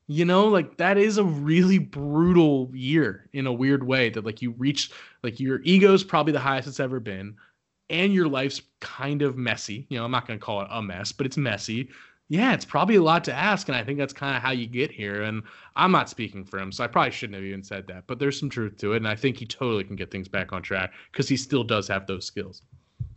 [0.08, 4.40] you know like that is a really brutal year in a weird way that like
[4.40, 4.90] you reach
[5.22, 7.34] like your ego's probably the highest it's ever been
[7.90, 10.80] and your life's kind of messy you know i'm not going to call it a
[10.80, 11.88] mess but it's messy
[12.28, 14.66] yeah it's probably a lot to ask and i think that's kind of how you
[14.66, 15.42] get here and
[15.74, 18.38] i'm not speaking for him so i probably shouldn't have even said that but there's
[18.38, 20.92] some truth to it and i think he totally can get things back on track
[21.10, 22.62] because he still does have those skills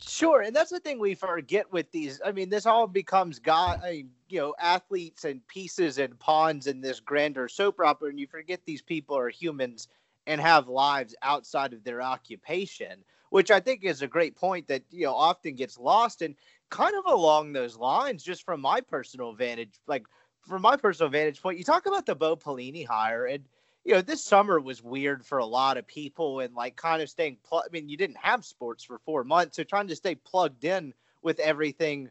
[0.02, 2.20] Sure, and that's the thing we forget with these.
[2.24, 6.66] I mean, this all becomes God, I mean, you know, athletes and pieces and pawns
[6.66, 9.88] in this grander soap opera, and you forget these people are humans
[10.26, 14.84] and have lives outside of their occupation, which I think is a great point that
[14.90, 16.22] you know often gets lost.
[16.22, 16.34] And
[16.70, 20.06] kind of along those lines, just from my personal vantage, like
[20.40, 23.44] from my personal vantage point, you talk about the Bo Pelini hire, and
[23.84, 27.08] you know, this summer was weird for a lot of people and like kind of
[27.08, 30.14] staying pl- I mean, you didn't have sports for 4 months, so trying to stay
[30.14, 32.10] plugged in with everything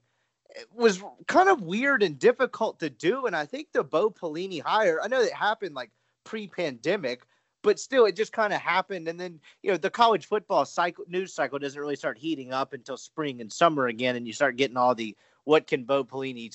[0.55, 4.61] eh, was kind of weird and difficult to do and I think the Bo Pelini
[4.61, 5.91] hire, I know it happened like
[6.23, 7.21] pre-pandemic,
[7.61, 11.05] but still it just kind of happened and then, you know, the college football cycle
[11.07, 14.55] news cycle doesn't really start heating up until spring and summer again and you start
[14.57, 16.51] getting all the what can Bo Pelini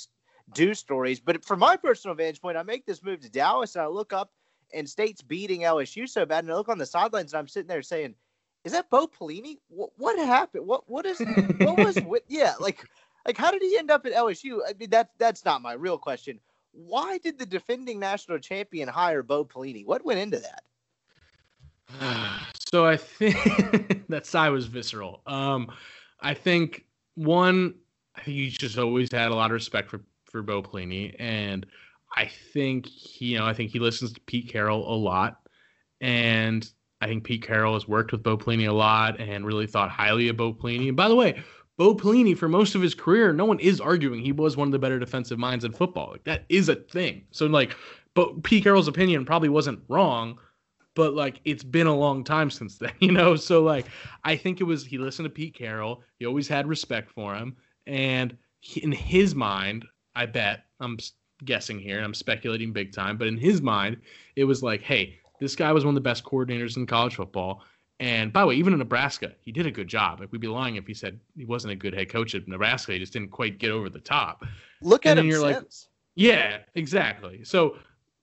[0.53, 1.21] do stories.
[1.21, 4.13] But from my personal vantage point, I make this move to Dallas and I look
[4.13, 4.33] up
[4.73, 7.69] and State's beating LSU so bad, and I look on the sidelines and I'm sitting
[7.69, 8.15] there saying,
[8.65, 9.59] "Is that Bo Pelini?
[9.69, 10.67] What, what happened?
[10.67, 11.21] What what is
[11.59, 12.85] what was with yeah like
[13.27, 14.61] like how did he end up at LSU?
[14.67, 16.41] I mean that's that's not my real question.
[16.73, 19.87] Why did the defending national champion hire Bo Pelini?
[19.87, 20.65] What went into that?
[22.73, 25.23] so I think that sigh was visceral.
[25.27, 25.71] Um,
[26.21, 27.75] I think one,
[28.17, 31.65] I think he just always had a lot of respect for for Bo Pelini, and
[32.15, 35.41] I think he, you know, I think he listens to Pete Carroll a lot,
[36.01, 36.69] and
[37.01, 40.29] I think Pete Carroll has worked with Bo Pelini a lot and really thought highly
[40.29, 40.89] of Bo Pelini.
[40.89, 41.43] And by the way,
[41.77, 44.73] Bo Pelini, for most of his career, no one is arguing he was one of
[44.73, 46.13] the better defensive minds in football.
[46.13, 47.25] Like that is a thing.
[47.33, 47.75] So like,
[48.15, 50.39] but Pete Carroll's opinion probably wasn't wrong,
[50.95, 53.35] but like it's been a long time since then, you know.
[53.35, 53.87] So like,
[54.23, 56.03] I think it was he listened to Pete Carroll.
[56.19, 60.99] He always had respect for him, and he, in his mind, I bet I'm
[61.45, 63.99] guessing here, and I'm speculating big time, but in his mind,
[64.37, 67.63] it was like, hey, this guy was one of the best coordinators in college football.
[68.01, 70.21] And by the way, even in Nebraska, he did a good job.
[70.21, 72.93] Like we'd be lying if he said he wasn't a good head coach at Nebraska.
[72.93, 74.45] He just didn't quite get over the top.
[74.83, 75.31] Look and at him.
[75.31, 75.63] You're like,
[76.17, 77.45] yeah, exactly.
[77.45, 77.77] So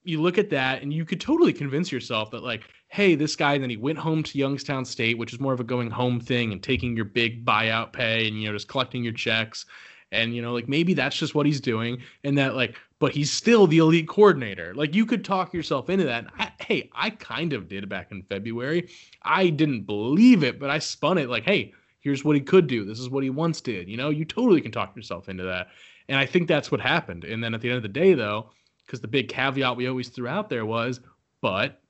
[0.04, 3.56] you look at that, and you could totally convince yourself that like, hey, this guy.
[3.56, 6.52] Then he went home to Youngstown State, which is more of a going home thing
[6.52, 9.64] and taking your big buyout pay and you know just collecting your checks
[10.12, 13.32] and you know like maybe that's just what he's doing and that like but he's
[13.32, 14.72] still the elite coordinator.
[14.76, 16.26] Like you could talk yourself into that.
[16.38, 18.88] I, hey i kind of did back in february.
[19.22, 22.84] I didn't believe it but i spun it like hey here's what he could do.
[22.84, 23.88] This is what he once did.
[23.88, 25.66] You know you totally can talk yourself into that.
[26.08, 27.24] And i think that's what happened.
[27.24, 28.50] And then at the end of the day though
[28.86, 31.00] because the big caveat we always threw out there was
[31.40, 31.80] but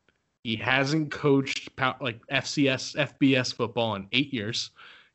[0.44, 1.68] he hasn't coached
[2.00, 4.70] like fcs fbs football in eight years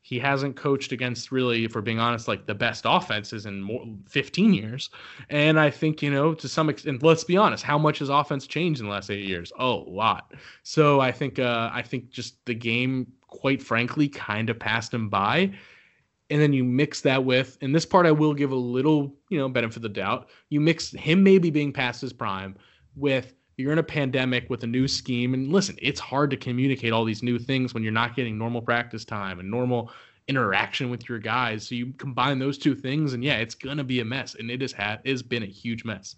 [0.08, 3.86] he hasn't coached against really, if we're being honest, like the best offenses in more
[4.08, 4.90] 15 years.
[5.30, 8.48] And I think, you know, to some extent, let's be honest, how much has offense
[8.48, 9.52] changed in the last eight years?
[9.60, 10.34] Oh, a lot.
[10.64, 15.10] So I think, uh, I think just the game, quite frankly, kind of passed him
[15.10, 15.52] by.
[16.30, 19.38] And then you mix that with, and this part I will give a little, you
[19.38, 20.30] know, benefit of the doubt.
[20.48, 22.56] You mix him maybe being past his prime
[22.96, 26.94] with you're in a pandemic with a new scheme and listen it's hard to communicate
[26.94, 29.92] all these new things when you're not getting normal practice time and normal
[30.28, 34.00] interaction with your guys so you combine those two things and yeah it's gonna be
[34.00, 36.16] a mess and it has had has been a huge mess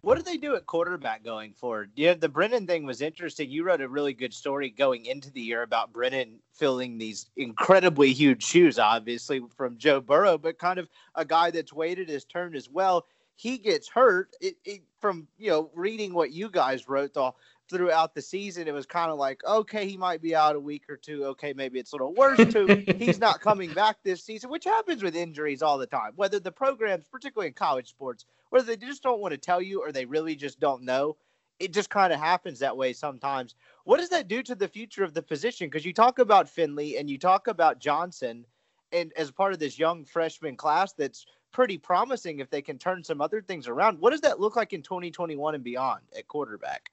[0.00, 1.92] What did they do at quarterback going forward?
[1.94, 3.50] Yeah, the Brennan thing was interesting.
[3.50, 8.12] You wrote a really good story going into the year about Brennan filling these incredibly
[8.12, 12.56] huge shoes, obviously from Joe Burrow, but kind of a guy that's waited his turn
[12.56, 13.06] as well.
[13.36, 14.34] He gets hurt.
[14.40, 17.36] It, it, from you know reading what you guys wrote all
[17.68, 20.84] throughout the season, it was kind of like, okay, he might be out a week
[20.88, 21.24] or two.
[21.24, 22.84] Okay, maybe it's a little worse too.
[22.96, 26.12] He's not coming back this season, which happens with injuries all the time.
[26.16, 29.80] Whether the programs, particularly in college sports, whether they just don't want to tell you
[29.80, 31.16] or they really just don't know.
[31.58, 33.54] It just kind of happens that way sometimes.
[33.84, 35.68] What does that do to the future of the position?
[35.68, 38.44] Because you talk about Finley and you talk about Johnson,
[38.90, 43.04] and as part of this young freshman class that's pretty promising if they can turn
[43.04, 43.98] some other things around.
[44.00, 46.90] What does that look like in 2021 and beyond at quarterback?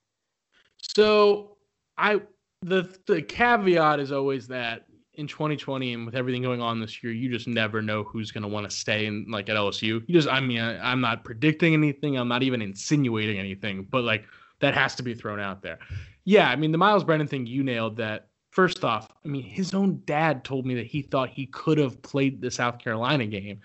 [0.82, 1.58] So
[1.98, 2.22] I
[2.62, 4.86] the the caveat is always that
[5.19, 8.41] in 2020 and with everything going on this year, you just never know who's going
[8.41, 10.02] to want to stay in like at LSU.
[10.08, 12.17] You just, I mean, I, I'm not predicting anything.
[12.17, 14.24] I'm not even insinuating anything, but like
[14.62, 15.78] that has to be thrown out there.
[16.24, 18.28] Yeah, I mean, the Myles Brennan thing, you nailed that.
[18.52, 22.02] First off, I mean, his own dad told me that he thought he could have
[22.02, 23.60] played the South Carolina game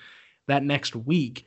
[0.47, 1.47] that next week.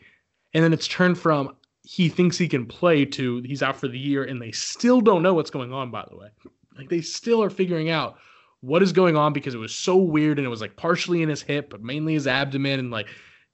[0.54, 3.98] And then it's turned from he thinks he can play to he's out for the
[3.98, 6.30] year, and they still don't know what's going on, by the way.
[6.78, 8.18] Like they still are figuring out
[8.62, 11.30] what is going on because it was so weird and it was like partially in
[11.30, 12.80] his hip, but mainly his abdomen.
[12.80, 13.08] And like,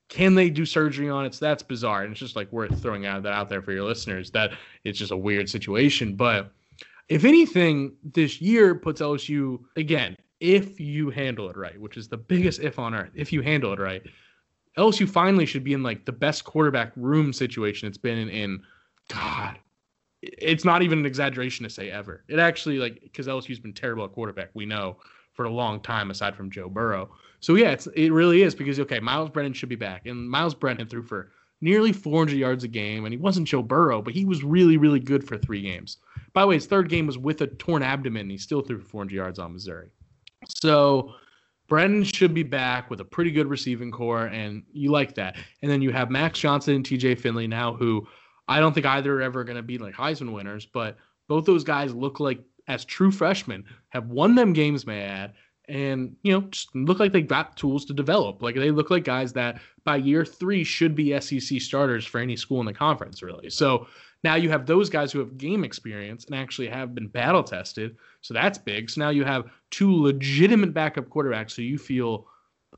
[0.10, 1.34] can they do surgery on it?
[1.34, 2.04] So that's bizarre.
[2.04, 4.54] And it's just like worth throwing out that out there for your listeners that
[4.84, 6.16] it's just a weird situation.
[6.16, 6.52] But
[7.10, 12.18] if anything, this year puts LSU again, if you handle it right, which is the
[12.18, 14.02] biggest if on earth, if you handle it right,
[14.78, 18.64] LSU finally should be in like the best quarterback room situation it's been in, in
[19.08, 19.60] God,
[20.22, 22.24] it's not even an exaggeration to say ever.
[22.28, 24.98] It actually like because LSU's been terrible at quarterback, we know
[25.34, 27.10] for a long time aside from Joe Burrow.
[27.40, 30.56] So yeah, it's it really is because okay, Myles Brennan should be back, and Myles
[30.56, 31.32] Brennan threw for
[31.62, 35.00] nearly 400 yards a game, and he wasn't Joe Burrow, but he was really really
[35.00, 35.98] good for three games.
[36.34, 38.80] By the way, his third game was with a torn abdomen, and he still threw
[38.80, 39.90] for 400 yards on Missouri.
[40.48, 41.14] So
[41.68, 45.38] Brennan should be back with a pretty good receiving corps, and you like that.
[45.62, 48.08] And then you have Max Johnson and TJ Finley now, who
[48.48, 50.98] I don't think either are ever going to be like Heisman winners, but
[51.28, 55.34] both those guys look like as true freshmen have won them games, may I add,
[55.70, 58.42] and you know just look like they got tools to develop.
[58.42, 62.36] Like they look like guys that by year three should be SEC starters for any
[62.36, 63.50] school in the conference, really.
[63.50, 63.88] So
[64.24, 67.98] now you have those guys who have game experience and actually have been battle tested.
[68.22, 68.90] So that's big.
[68.90, 72.28] So now you have two legitimate backup quarterbacks, so you feel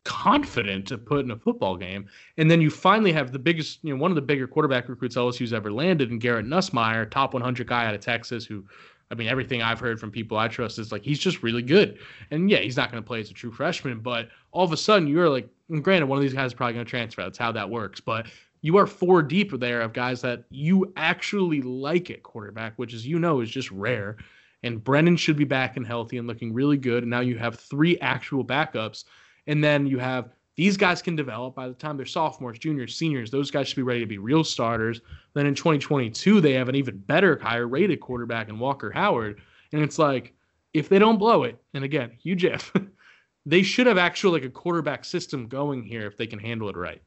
[0.03, 2.07] confident to put in a football game.
[2.37, 5.15] And then you finally have the biggest, you know, one of the bigger quarterback recruits
[5.15, 8.63] LSU's ever landed in Garrett Nussmeier, top 100 guy out of Texas, who,
[9.11, 11.99] I mean, everything I've heard from people I trust is like he's just really good.
[12.31, 14.77] And yeah, he's not going to play as a true freshman, but all of a
[14.77, 15.49] sudden you're like,
[15.81, 17.23] granted, one of these guys is probably going to transfer.
[17.23, 17.99] That's how that works.
[17.99, 18.27] But
[18.65, 23.05] you are four deep there of guys that you actually like at quarterback, which, as
[23.05, 24.17] you know, is just rare.
[24.63, 27.03] And Brennan should be back and healthy and looking really good.
[27.03, 29.03] And now you have three actual backups
[29.45, 33.29] and then you have these guys can develop by the time they're sophomores, juniors, seniors.
[33.29, 34.99] Those guys should be ready to be real starters.
[35.35, 39.41] Then in 2022, they have an even better, higher rated quarterback in Walker Howard.
[39.73, 40.33] And it's like,
[40.73, 42.73] if they don't blow it, and again, you Jeff,
[43.45, 46.75] they should have actually like a quarterback system going here if they can handle it
[46.75, 47.03] right.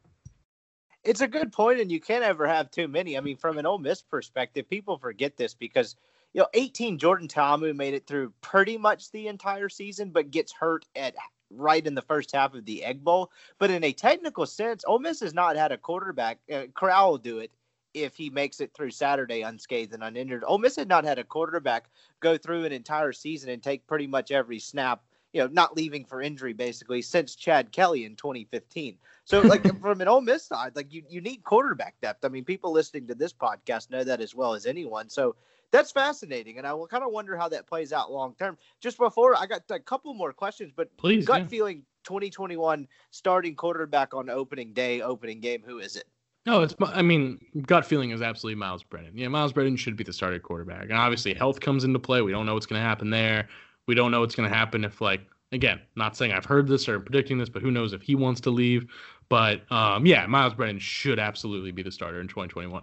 [1.05, 3.17] It's a good point, and you can't ever have too many.
[3.17, 5.97] I mean, from an Ole Miss perspective, people forget this because
[6.35, 10.53] you know, 18 Jordan Ta'amu made it through pretty much the entire season, but gets
[10.53, 11.15] hurt at
[11.51, 13.31] right in the first half of the Egg Bowl.
[13.59, 16.39] But in a technical sense, Ole Miss has not had a quarterback.
[16.53, 17.51] Uh, Corral will do it
[17.95, 20.45] if he makes it through Saturday unscathed and uninjured.
[20.47, 21.89] Ole Miss had not had a quarterback
[22.21, 25.03] go through an entire season and take pretty much every snap.
[25.33, 28.97] You know, not leaving for injury basically since Chad Kelly in 2015.
[29.25, 32.25] So, like from an Ole Miss side, like you, you need quarterback depth.
[32.25, 35.09] I mean, people listening to this podcast know that as well as anyone.
[35.09, 35.37] So
[35.71, 38.57] that's fascinating, and I will kind of wonder how that plays out long term.
[38.81, 41.49] Just before I got a couple more questions, but please, gut yeah.
[41.49, 45.63] feeling 2021 starting quarterback on opening day, opening game.
[45.67, 46.05] Who is it?
[46.47, 46.75] No, it's.
[46.81, 49.17] I mean, gut feeling is absolutely Myles Brennan.
[49.17, 52.23] Yeah, Myles Brennan should be the starting quarterback, and obviously health comes into play.
[52.23, 53.49] We don't know what's going to happen there.
[53.89, 56.89] We don't know what's going to happen if, like, again, not saying I've heard this
[56.89, 58.87] or predicting this, but who knows if he wants to leave.
[59.29, 62.83] But um, yeah, Myles Brennan should absolutely be the starter in 2021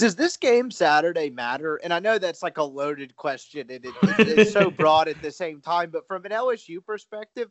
[0.00, 1.76] does this game Saturday matter?
[1.84, 5.20] And I know that's like a loaded question and it, it, it's so broad at
[5.20, 7.50] the same time, but from an LSU perspective,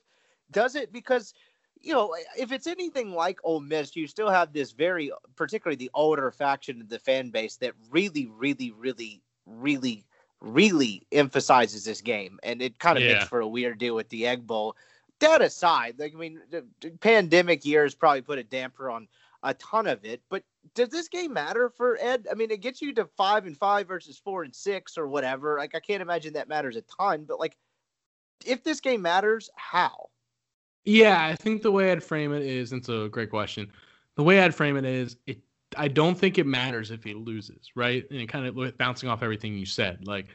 [0.49, 0.91] does it?
[0.91, 1.35] Because,
[1.79, 5.91] you know, if it's anything like Ole Miss, you still have this very, particularly the
[5.93, 10.07] older faction of the fan base that really, really, really, really,
[10.41, 12.39] really emphasizes this game.
[12.43, 13.13] And it kind of yeah.
[13.13, 14.75] makes for a weird deal with the Egg Bowl.
[15.19, 16.63] That aside, like, I mean, the
[17.01, 19.07] pandemic years probably put a damper on
[19.43, 20.21] a ton of it.
[20.29, 20.43] But
[20.75, 22.27] does this game matter for Ed?
[22.31, 25.57] I mean, it gets you to five and five versus four and six or whatever.
[25.57, 27.25] Like, I can't imagine that matters a ton.
[27.27, 27.57] But like,
[28.45, 30.09] if this game matters, how?
[30.85, 33.71] Yeah, I think the way I'd frame it is, it's a great question.
[34.15, 35.39] The way I'd frame it is, it.
[35.77, 38.09] I don't think it matters if he loses, right?
[38.11, 40.27] And kind of bouncing off everything you said, like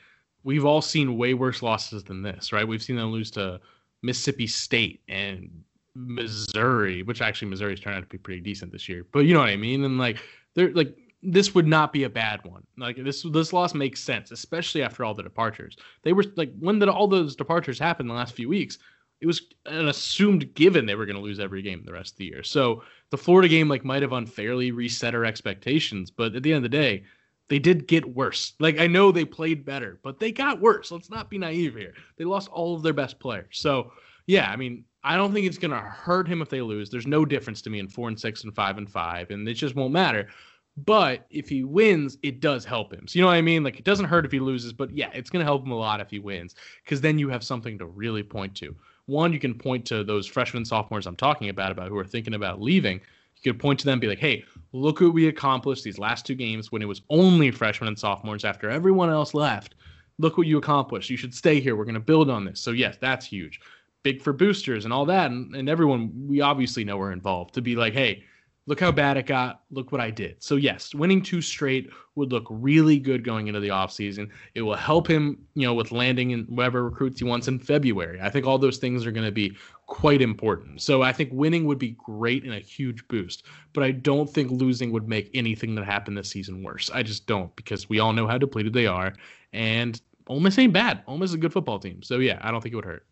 [0.44, 2.66] we've all seen way worse losses than this, right?
[2.66, 3.60] We've seen them lose to
[4.02, 5.50] Mississippi State and
[5.94, 9.06] Missouri, which actually Missouri's turned out to be pretty decent this year.
[9.12, 9.84] But you know what I mean?
[9.84, 10.18] And like
[10.54, 12.64] they're like this would not be a bad one.
[12.76, 15.76] Like this this loss makes sense, especially after all the departures.
[16.02, 18.78] They were like when did all those departures happen in the last few weeks?
[19.24, 22.18] It was an assumed given they were going to lose every game the rest of
[22.18, 22.42] the year.
[22.42, 26.58] So the Florida game like might have unfairly reset our expectations, but at the end
[26.58, 27.04] of the day,
[27.48, 28.52] they did get worse.
[28.60, 30.90] Like I know they played better, but they got worse.
[30.90, 31.94] Let's not be naive here.
[32.18, 33.46] They lost all of their best players.
[33.52, 33.92] So
[34.26, 36.90] yeah, I mean, I don't think it's gonna hurt him if they lose.
[36.90, 39.54] There's no difference to me in four and six and five and five, and it
[39.54, 40.28] just won't matter.
[40.76, 43.08] But if he wins, it does help him.
[43.08, 43.64] So you know what I mean?
[43.64, 46.00] Like it doesn't hurt if he loses, but yeah, it's gonna help him a lot
[46.02, 46.54] if he wins,
[46.84, 48.76] because then you have something to really point to.
[49.06, 52.34] One, you can point to those freshmen, sophomores I'm talking about, about who are thinking
[52.34, 53.00] about leaving
[53.44, 56.26] you could point to them and be like, hey, look what we accomplished these last
[56.26, 59.74] two games when it was only freshmen and sophomores after everyone else left.
[60.18, 61.10] Look what you accomplished.
[61.10, 61.76] You should stay here.
[61.76, 62.60] We're going to build on this.
[62.60, 63.60] So, yes, that's huge.
[64.02, 65.30] Big for boosters and all that.
[65.30, 68.24] And, and everyone we obviously know we're involved to be like, hey,
[68.66, 69.62] look how bad it got.
[69.70, 70.42] Look what I did.
[70.42, 74.30] So, yes, winning two straight would look really good going into the offseason.
[74.54, 78.20] It will help him, you know, with landing in whatever recruits he wants in February.
[78.20, 79.56] I think all those things are going to be
[79.86, 80.80] quite important.
[80.80, 83.44] So, I think winning would be great and a huge boost.
[83.72, 86.90] But I don't think losing would make anything that happened this season worse.
[86.92, 89.14] I just don't because we all know how depleted they are.
[89.52, 91.02] And Ole Miss ain't bad.
[91.06, 92.02] Ole Miss is a good football team.
[92.02, 93.06] So, yeah, I don't think it would hurt.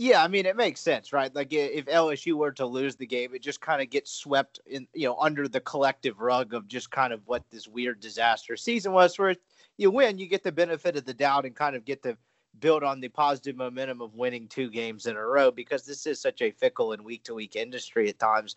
[0.00, 1.34] Yeah, I mean it makes sense, right?
[1.34, 4.86] Like if LSU were to lose the game, it just kind of gets swept in,
[4.94, 8.92] you know, under the collective rug of just kind of what this weird disaster season
[8.92, 9.18] was.
[9.18, 9.34] Where
[9.76, 12.16] you win, you get the benefit of the doubt and kind of get to
[12.60, 16.20] build on the positive momentum of winning two games in a row because this is
[16.20, 18.54] such a fickle and week to week industry at times.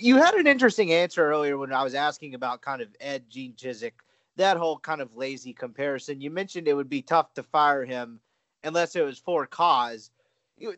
[0.00, 3.52] You had an interesting answer earlier when I was asking about kind of Ed Gene
[3.52, 3.92] Chizik,
[4.36, 6.22] that whole kind of lazy comparison.
[6.22, 8.20] You mentioned it would be tough to fire him
[8.64, 10.10] unless it was for cause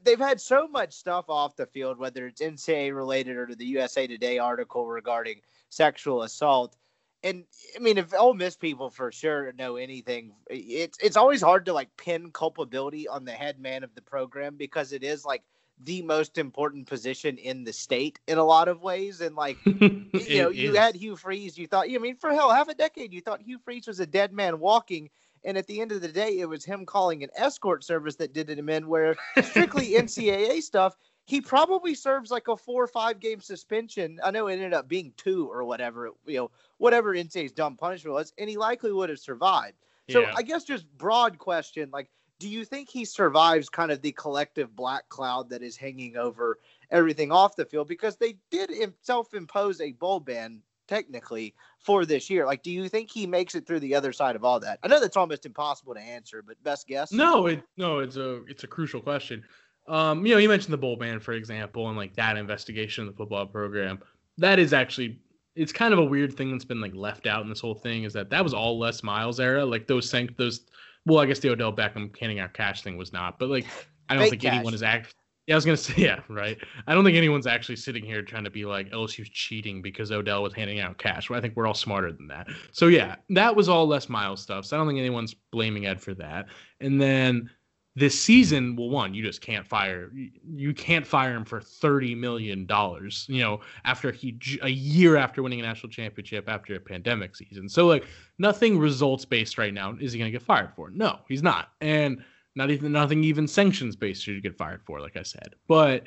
[0.03, 3.67] they've had so much stuff off the field, whether it's NCAA related or to the
[3.67, 6.77] USA Today article regarding sexual assault.
[7.23, 7.45] And
[7.75, 11.73] I mean, if Ole Miss people for sure know anything, it's it's always hard to
[11.73, 15.43] like pin culpability on the head man of the program because it is like
[15.83, 19.21] the most important position in the state in a lot of ways.
[19.21, 22.69] And like, you know, you had Hugh Freeze, you thought, I mean, for hell, half
[22.69, 25.11] a decade, you thought Hugh Freeze was a dead man walking.
[25.45, 28.33] And at the end of the day, it was him calling an escort service that
[28.33, 32.89] did it him in, where strictly NCAA stuff, he probably serves like a four or
[32.89, 34.19] five game suspension.
[34.23, 38.15] I know it ended up being two or whatever, you know, whatever NCAA's dumb punishment
[38.15, 39.77] was, and he likely would have survived.
[40.11, 40.35] So yeah.
[40.37, 44.75] I guess just broad question, like, do you think he survives kind of the collective
[44.77, 46.59] black cloud that is hanging over
[46.91, 47.89] everything off the field?
[47.89, 48.71] Because they did
[49.01, 52.47] self impose a bowl ban technically for this year.
[52.47, 54.79] Like, do you think he makes it through the other side of all that?
[54.83, 57.13] I know that's almost impossible to answer, but best guess.
[57.13, 59.43] No, it no, it's a it's a crucial question.
[59.87, 63.11] Um, you know, you mentioned the bowl ban, for example, and like that investigation in
[63.11, 64.01] the football program.
[64.39, 65.21] That is actually
[65.55, 68.05] it's kind of a weird thing that's been like left out in this whole thing
[68.05, 69.65] is that that was all Les Miles era.
[69.65, 70.67] Like those sank those.
[71.07, 73.67] Well, I guess the Odell Beckham handing out cash thing was not, but like
[74.09, 74.55] I don't Fake think cash.
[74.55, 75.15] anyone is act
[75.47, 76.59] yeah, I was gonna say yeah, right.
[76.87, 80.11] I don't think anyone's actually sitting here trying to be like oh, LSU's cheating because
[80.11, 81.29] Odell was handing out cash.
[81.29, 82.49] Well, I think we're all smarter than that.
[82.73, 84.65] So yeah, that was all Les Miles stuff.
[84.65, 86.47] So I don't think anyone's blaming Ed for that.
[86.81, 87.51] And then
[87.97, 90.11] this season, well, one, you just can't fire.
[90.45, 93.27] You can't fire him for thirty million dollars.
[93.29, 97.69] You know, after he a year after winning a national championship after a pandemic season.
[97.69, 98.07] So like
[98.39, 99.97] nothing results based right now.
[100.01, 100.91] Is he gonna get fired for?
[100.91, 101.69] No, he's not.
[101.81, 102.25] And
[102.55, 105.55] not even nothing even sanctions based you get fired for, like I said.
[105.67, 106.05] But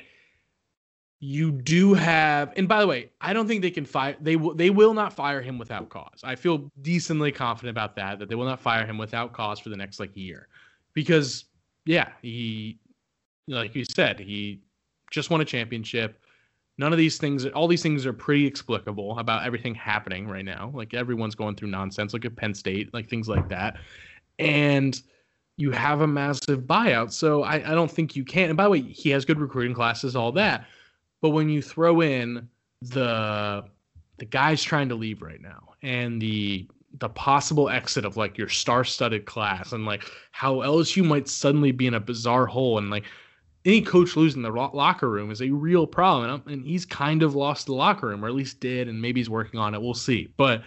[1.20, 4.16] you do have, and by the way, I don't think they can fire.
[4.20, 4.54] They will.
[4.54, 6.20] They will not fire him without cause.
[6.22, 8.18] I feel decently confident about that.
[8.18, 10.48] That they will not fire him without cause for the next like year,
[10.94, 11.46] because
[11.84, 12.78] yeah, he,
[13.48, 14.60] like you said, he
[15.10, 16.22] just won a championship.
[16.80, 20.70] None of these things, all these things are pretty explicable about everything happening right now.
[20.72, 22.12] Like everyone's going through nonsense.
[22.12, 23.78] Look at Penn State, like things like that,
[24.38, 25.02] and
[25.58, 27.12] you have a massive buyout.
[27.12, 28.48] So I, I don't think you can.
[28.48, 30.66] And by the way, he has good recruiting classes, all that.
[31.20, 32.48] But when you throw in
[32.80, 33.64] the
[34.18, 36.68] the guys trying to leave right now and the
[37.00, 41.86] the possible exit of like your star-studded class and like how LSU might suddenly be
[41.86, 43.04] in a bizarre hole and like
[43.64, 46.30] any coach losing the locker room is a real problem.
[46.30, 49.20] And, and he's kind of lost the locker room, or at least did, and maybe
[49.20, 49.82] he's working on it.
[49.82, 50.32] We'll see.
[50.36, 50.62] But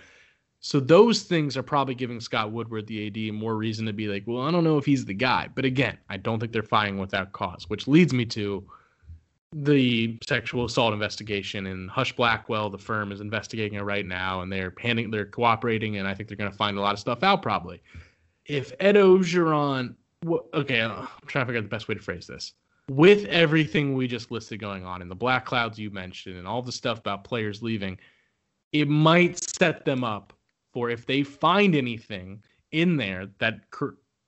[0.64, 4.24] so those things are probably giving Scott Woodward, the AD, more reason to be like,
[4.28, 5.49] well, I don't know if he's the guy.
[5.53, 8.64] But again, I don't think they're firing without cause, which leads me to
[9.53, 14.53] the sexual assault investigation and Husch Blackwell, the firm is investigating it right now, and
[14.53, 17.24] they're handing, they're cooperating, and I think they're going to find a lot of stuff
[17.24, 17.82] out probably.
[18.45, 19.95] If Ed Orgeron,
[20.53, 22.53] okay, I'm trying to figure out the best way to phrase this.
[22.88, 26.62] With everything we just listed going on, and the black clouds you mentioned, and all
[26.62, 27.97] the stuff about players leaving,
[28.72, 30.34] it might set them up
[30.74, 33.59] for if they find anything in there that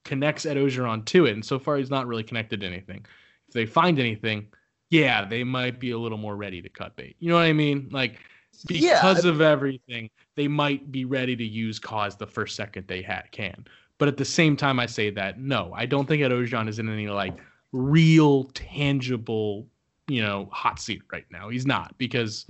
[0.03, 1.33] connects Ed Orgeron to it.
[1.33, 3.05] And so far, he's not really connected to anything.
[3.47, 4.47] If they find anything,
[4.89, 7.15] yeah, they might be a little more ready to cut bait.
[7.19, 7.89] You know what I mean?
[7.91, 8.19] Like
[8.67, 9.31] because yeah.
[9.31, 13.65] of everything, they might be ready to use cause the first second they ha- can.
[13.97, 16.79] But at the same time, I say that no, I don't think Ed Orgeron is
[16.79, 17.37] in any like
[17.71, 19.67] real tangible,
[20.07, 21.49] you know, hot seat right now.
[21.49, 22.45] He's not because,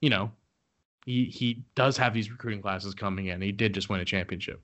[0.00, 0.30] you know,
[1.04, 3.40] he he does have these recruiting classes coming in.
[3.40, 4.60] He did just win a championship.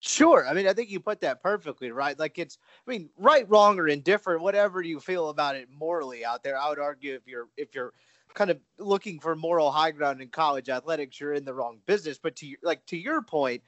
[0.00, 0.46] Sure.
[0.48, 2.18] I mean, I think you put that perfectly, right?
[2.18, 2.56] Like it's,
[2.86, 6.58] I mean, right, wrong, or indifferent, whatever you feel about it morally out there.
[6.58, 7.92] I would argue if you're if you're
[8.32, 12.18] kind of looking for moral high ground in college athletics, you're in the wrong business.
[12.18, 13.62] But to like to your point,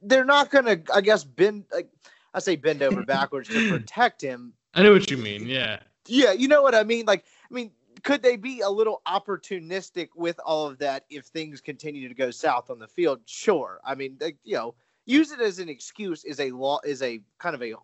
[0.00, 1.64] they're not going to, I guess, bend.
[1.72, 1.88] Like,
[2.34, 4.52] I say bend over backwards to protect him.
[4.74, 5.46] I know what you mean.
[5.46, 5.80] Yeah.
[6.06, 7.06] Yeah, you know what I mean.
[7.06, 7.70] Like, I mean,
[8.02, 12.30] could they be a little opportunistic with all of that if things continue to go
[12.30, 13.20] south on the field?
[13.26, 13.80] Sure.
[13.84, 14.74] I mean, like, you know
[15.06, 17.74] use it as an excuse is a law is a kind of a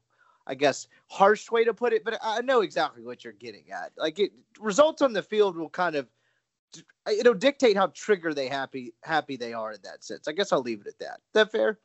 [0.46, 3.92] I guess harsh way to put it, but I know exactly what you're getting at.
[3.98, 6.08] Like it results on the field will kind of
[7.10, 10.26] it'll dictate how trigger they happy happy they are in that sense.
[10.26, 11.20] I guess I'll leave it at that.
[11.26, 11.80] Is that fair?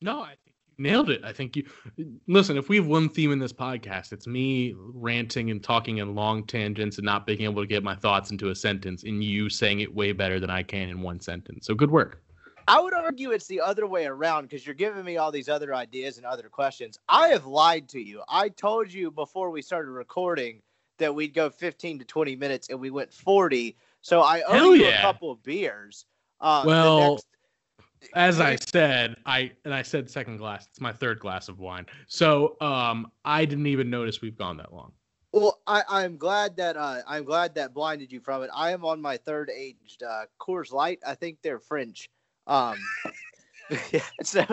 [0.00, 1.24] No, I think nailed it.
[1.24, 1.64] I think you
[2.26, 6.14] listen, if we have one theme in this podcast, it's me ranting and talking in
[6.14, 9.48] long tangents and not being able to get my thoughts into a sentence and you
[9.48, 11.66] saying it way better than I can in one sentence.
[11.66, 12.20] So good work.
[12.66, 15.74] I would argue it's the other way around because you're giving me all these other
[15.74, 16.98] ideas and other questions.
[17.08, 18.22] I have lied to you.
[18.28, 20.62] I told you before we started recording
[20.98, 23.76] that we'd go 15 to 20 minutes and we went 40.
[24.00, 24.98] So I owe Hell you yeah.
[24.98, 26.06] a couple of beers.
[26.40, 27.26] Um, well, next...
[28.14, 30.66] as I said, I and I said second glass.
[30.70, 31.86] It's my third glass of wine.
[32.06, 34.92] So um, I didn't even notice we've gone that long.
[35.32, 38.50] Well, I, am glad that uh, I'm glad that blinded you from it.
[38.54, 41.00] I am on my third aged uh, Coors Light.
[41.04, 42.08] I think they're French.
[42.46, 42.76] Um,
[43.90, 44.46] yeah, so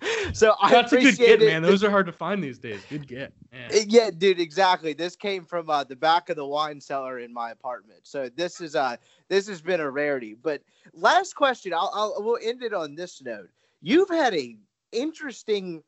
[0.32, 1.62] so I That's a good get, man.
[1.62, 2.80] Those are hard to find these days.
[2.88, 3.32] Good get.
[3.52, 3.70] Man.
[3.86, 4.92] Yeah, dude, exactly.
[4.92, 8.00] This came from uh, the back of the wine cellar in my apartment.
[8.04, 8.96] So this is uh
[9.28, 10.34] this has been a rarity.
[10.34, 13.50] But last question, I'll, I'll we'll end it on this note.
[13.82, 14.56] You've had a
[14.92, 15.82] interesting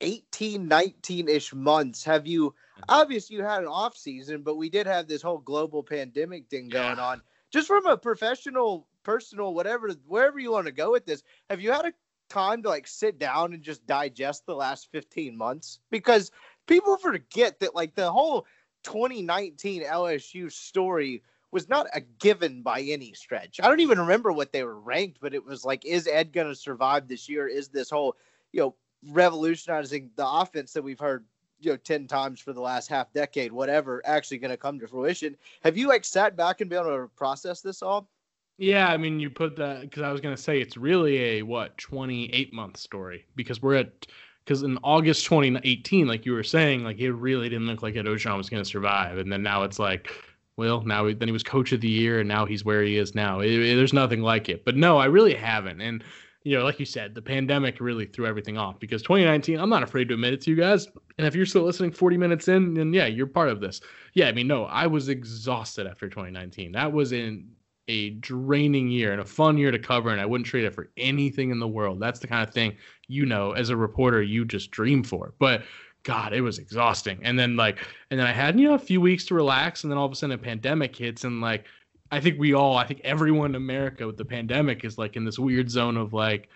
[0.00, 2.04] 18 19ish months.
[2.04, 2.82] Have you mm-hmm.
[2.88, 6.68] obviously you had an off season, but we did have this whole global pandemic thing
[6.68, 7.04] going yeah.
[7.04, 7.22] on.
[7.50, 11.70] Just from a professional personal, whatever, wherever you want to go with this, have you
[11.70, 11.92] had a
[12.28, 15.80] time to like sit down and just digest the last 15 months?
[15.90, 16.30] Because
[16.66, 18.46] people forget that like the whole
[18.84, 23.60] 2019 LSU story was not a given by any stretch.
[23.62, 26.48] I don't even remember what they were ranked, but it was like, is Ed going
[26.48, 27.46] to survive this year?
[27.46, 28.16] Is this whole,
[28.52, 28.74] you know,
[29.10, 31.24] revolutionizing the offense that we've heard,
[31.60, 34.88] you know, 10 times for the last half decade, whatever, actually going to come to
[34.88, 35.36] fruition?
[35.62, 38.08] Have you like sat back and been able to process this all?
[38.56, 41.76] Yeah, I mean, you put that because I was gonna say it's really a what
[41.76, 44.06] twenty eight month story because we're at
[44.44, 48.04] because in August 2018, like you were saying, like it really didn't look like Ed
[48.04, 50.08] Orgeron was gonna survive, and then now it's like,
[50.56, 52.96] well, now he, then he was coach of the year, and now he's where he
[52.96, 53.40] is now.
[53.40, 56.04] It, it, there's nothing like it, but no, I really haven't, and
[56.44, 59.82] you know, like you said, the pandemic really threw everything off because 2019, I'm not
[59.82, 60.86] afraid to admit it to you guys.
[61.16, 63.80] And if you're still listening 40 minutes in, then yeah, you're part of this.
[64.12, 66.72] Yeah, I mean, no, I was exhausted after 2019.
[66.72, 67.48] That was in
[67.88, 70.90] a draining year and a fun year to cover, and I wouldn't trade it for
[70.96, 72.00] anything in the world.
[72.00, 72.76] That's the kind of thing
[73.08, 75.34] you know as a reporter you just dream for.
[75.38, 75.62] But
[76.02, 77.18] God, it was exhausting.
[77.22, 77.78] And then like,
[78.10, 80.12] and then I had you know a few weeks to relax, and then all of
[80.12, 81.64] a sudden a pandemic hits, and like,
[82.10, 85.24] I think we all, I think everyone in America with the pandemic is like in
[85.24, 86.48] this weird zone of like,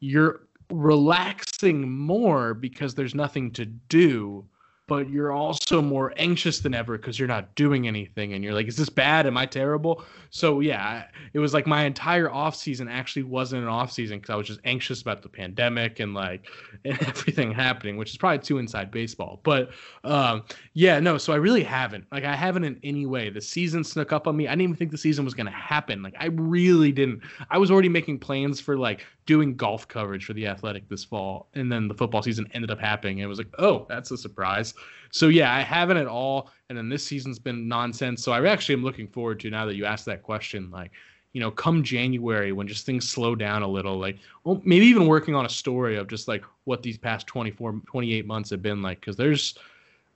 [0.00, 4.44] you're relaxing more because there's nothing to do
[4.86, 8.66] but you're also more anxious than ever because you're not doing anything and you're like
[8.66, 9.26] is this bad?
[9.26, 10.04] Am i terrible?
[10.30, 14.30] So yeah it was like my entire off season actually wasn't an off season because
[14.30, 16.46] i was just anxious about the pandemic and like
[16.84, 19.70] and everything happening which is probably too inside baseball but
[20.04, 20.42] um,
[20.74, 22.04] yeah no so i really haven't.
[22.12, 23.30] Like i haven't in any way.
[23.30, 24.46] The season snuck up on me.
[24.46, 26.02] I didn't even think the season was going to happen.
[26.02, 27.22] Like i really didn't.
[27.50, 31.48] I was already making plans for like doing golf coverage for the athletic this fall
[31.54, 34.74] and then the football season ended up happening it was like oh that's a surprise
[35.12, 36.50] So yeah, I haven't at all.
[36.68, 38.24] And then this season's been nonsense.
[38.24, 40.90] So I actually am looking forward to now that you asked that question, like,
[41.34, 45.06] you know, come January when just things slow down a little, like, well, maybe even
[45.06, 48.82] working on a story of just like what these past 24, 28 months have been
[48.82, 49.00] like.
[49.02, 49.56] Cause there's,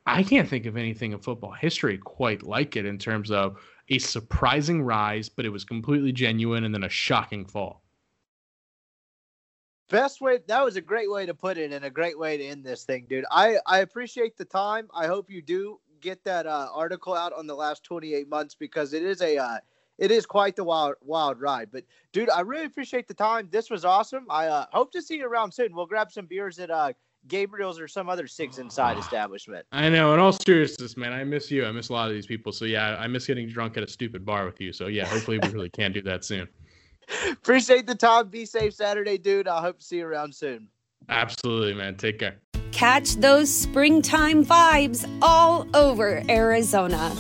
[0.07, 3.59] I can't think of anything in football history quite like it in terms of
[3.91, 7.83] a surprising rise, but it was completely genuine and then a shocking fall.
[9.89, 12.45] Best way that was a great way to put it and a great way to
[12.45, 13.25] end this thing, dude.
[13.31, 14.89] I I appreciate the time.
[14.93, 18.93] I hope you do get that uh, article out on the last 28 months because
[18.93, 19.59] it is a uh,
[19.99, 21.69] it is quite the wild wild ride.
[21.73, 23.49] But dude, I really appreciate the time.
[23.51, 24.27] This was awesome.
[24.29, 25.75] I uh, hope to see you around soon.
[25.75, 26.93] We'll grab some beers at uh,
[27.29, 29.67] Gabriel's or some other six inside establishment.
[29.73, 30.15] I know.
[30.15, 31.65] In all seriousness, man, I miss you.
[31.65, 32.53] I miss a lot of these people.
[32.53, 34.73] So yeah, I miss getting drunk at a stupid bar with you.
[34.73, 36.49] So yeah, hopefully we really can do that soon.
[37.31, 38.29] Appreciate the time.
[38.29, 39.49] Be safe Saturday, dude.
[39.49, 40.69] I hope to see you around soon.
[41.09, 41.97] Absolutely, man.
[41.97, 42.37] Take care.
[42.73, 47.15] Catch those springtime vibes all over Arizona.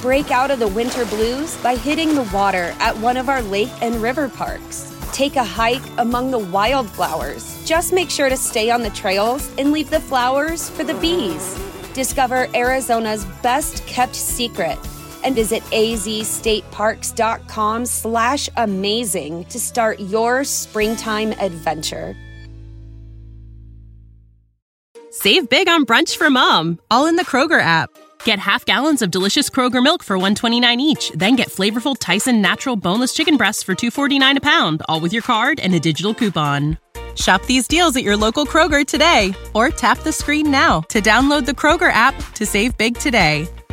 [0.00, 3.70] Break out of the winter blues by hitting the water at one of our lake
[3.82, 4.94] and river parks.
[5.12, 7.64] Take a hike among the wildflowers.
[7.66, 11.58] Just make sure to stay on the trails and leave the flowers for the bees.
[11.92, 14.78] Discover Arizona's best kept secret
[15.24, 22.14] and visit azstateparks.com slash amazing to start your springtime adventure.
[25.10, 27.90] Save big on brunch for mom, all in the Kroger app.
[28.24, 32.76] Get half gallons of delicious Kroger milk for 129 each, then get flavorful Tyson natural
[32.76, 36.78] boneless chicken breasts for 249 a pound, all with your card and a digital coupon.
[37.16, 41.46] Shop these deals at your local Kroger today or tap the screen now to download
[41.46, 43.48] the Kroger app to save big today.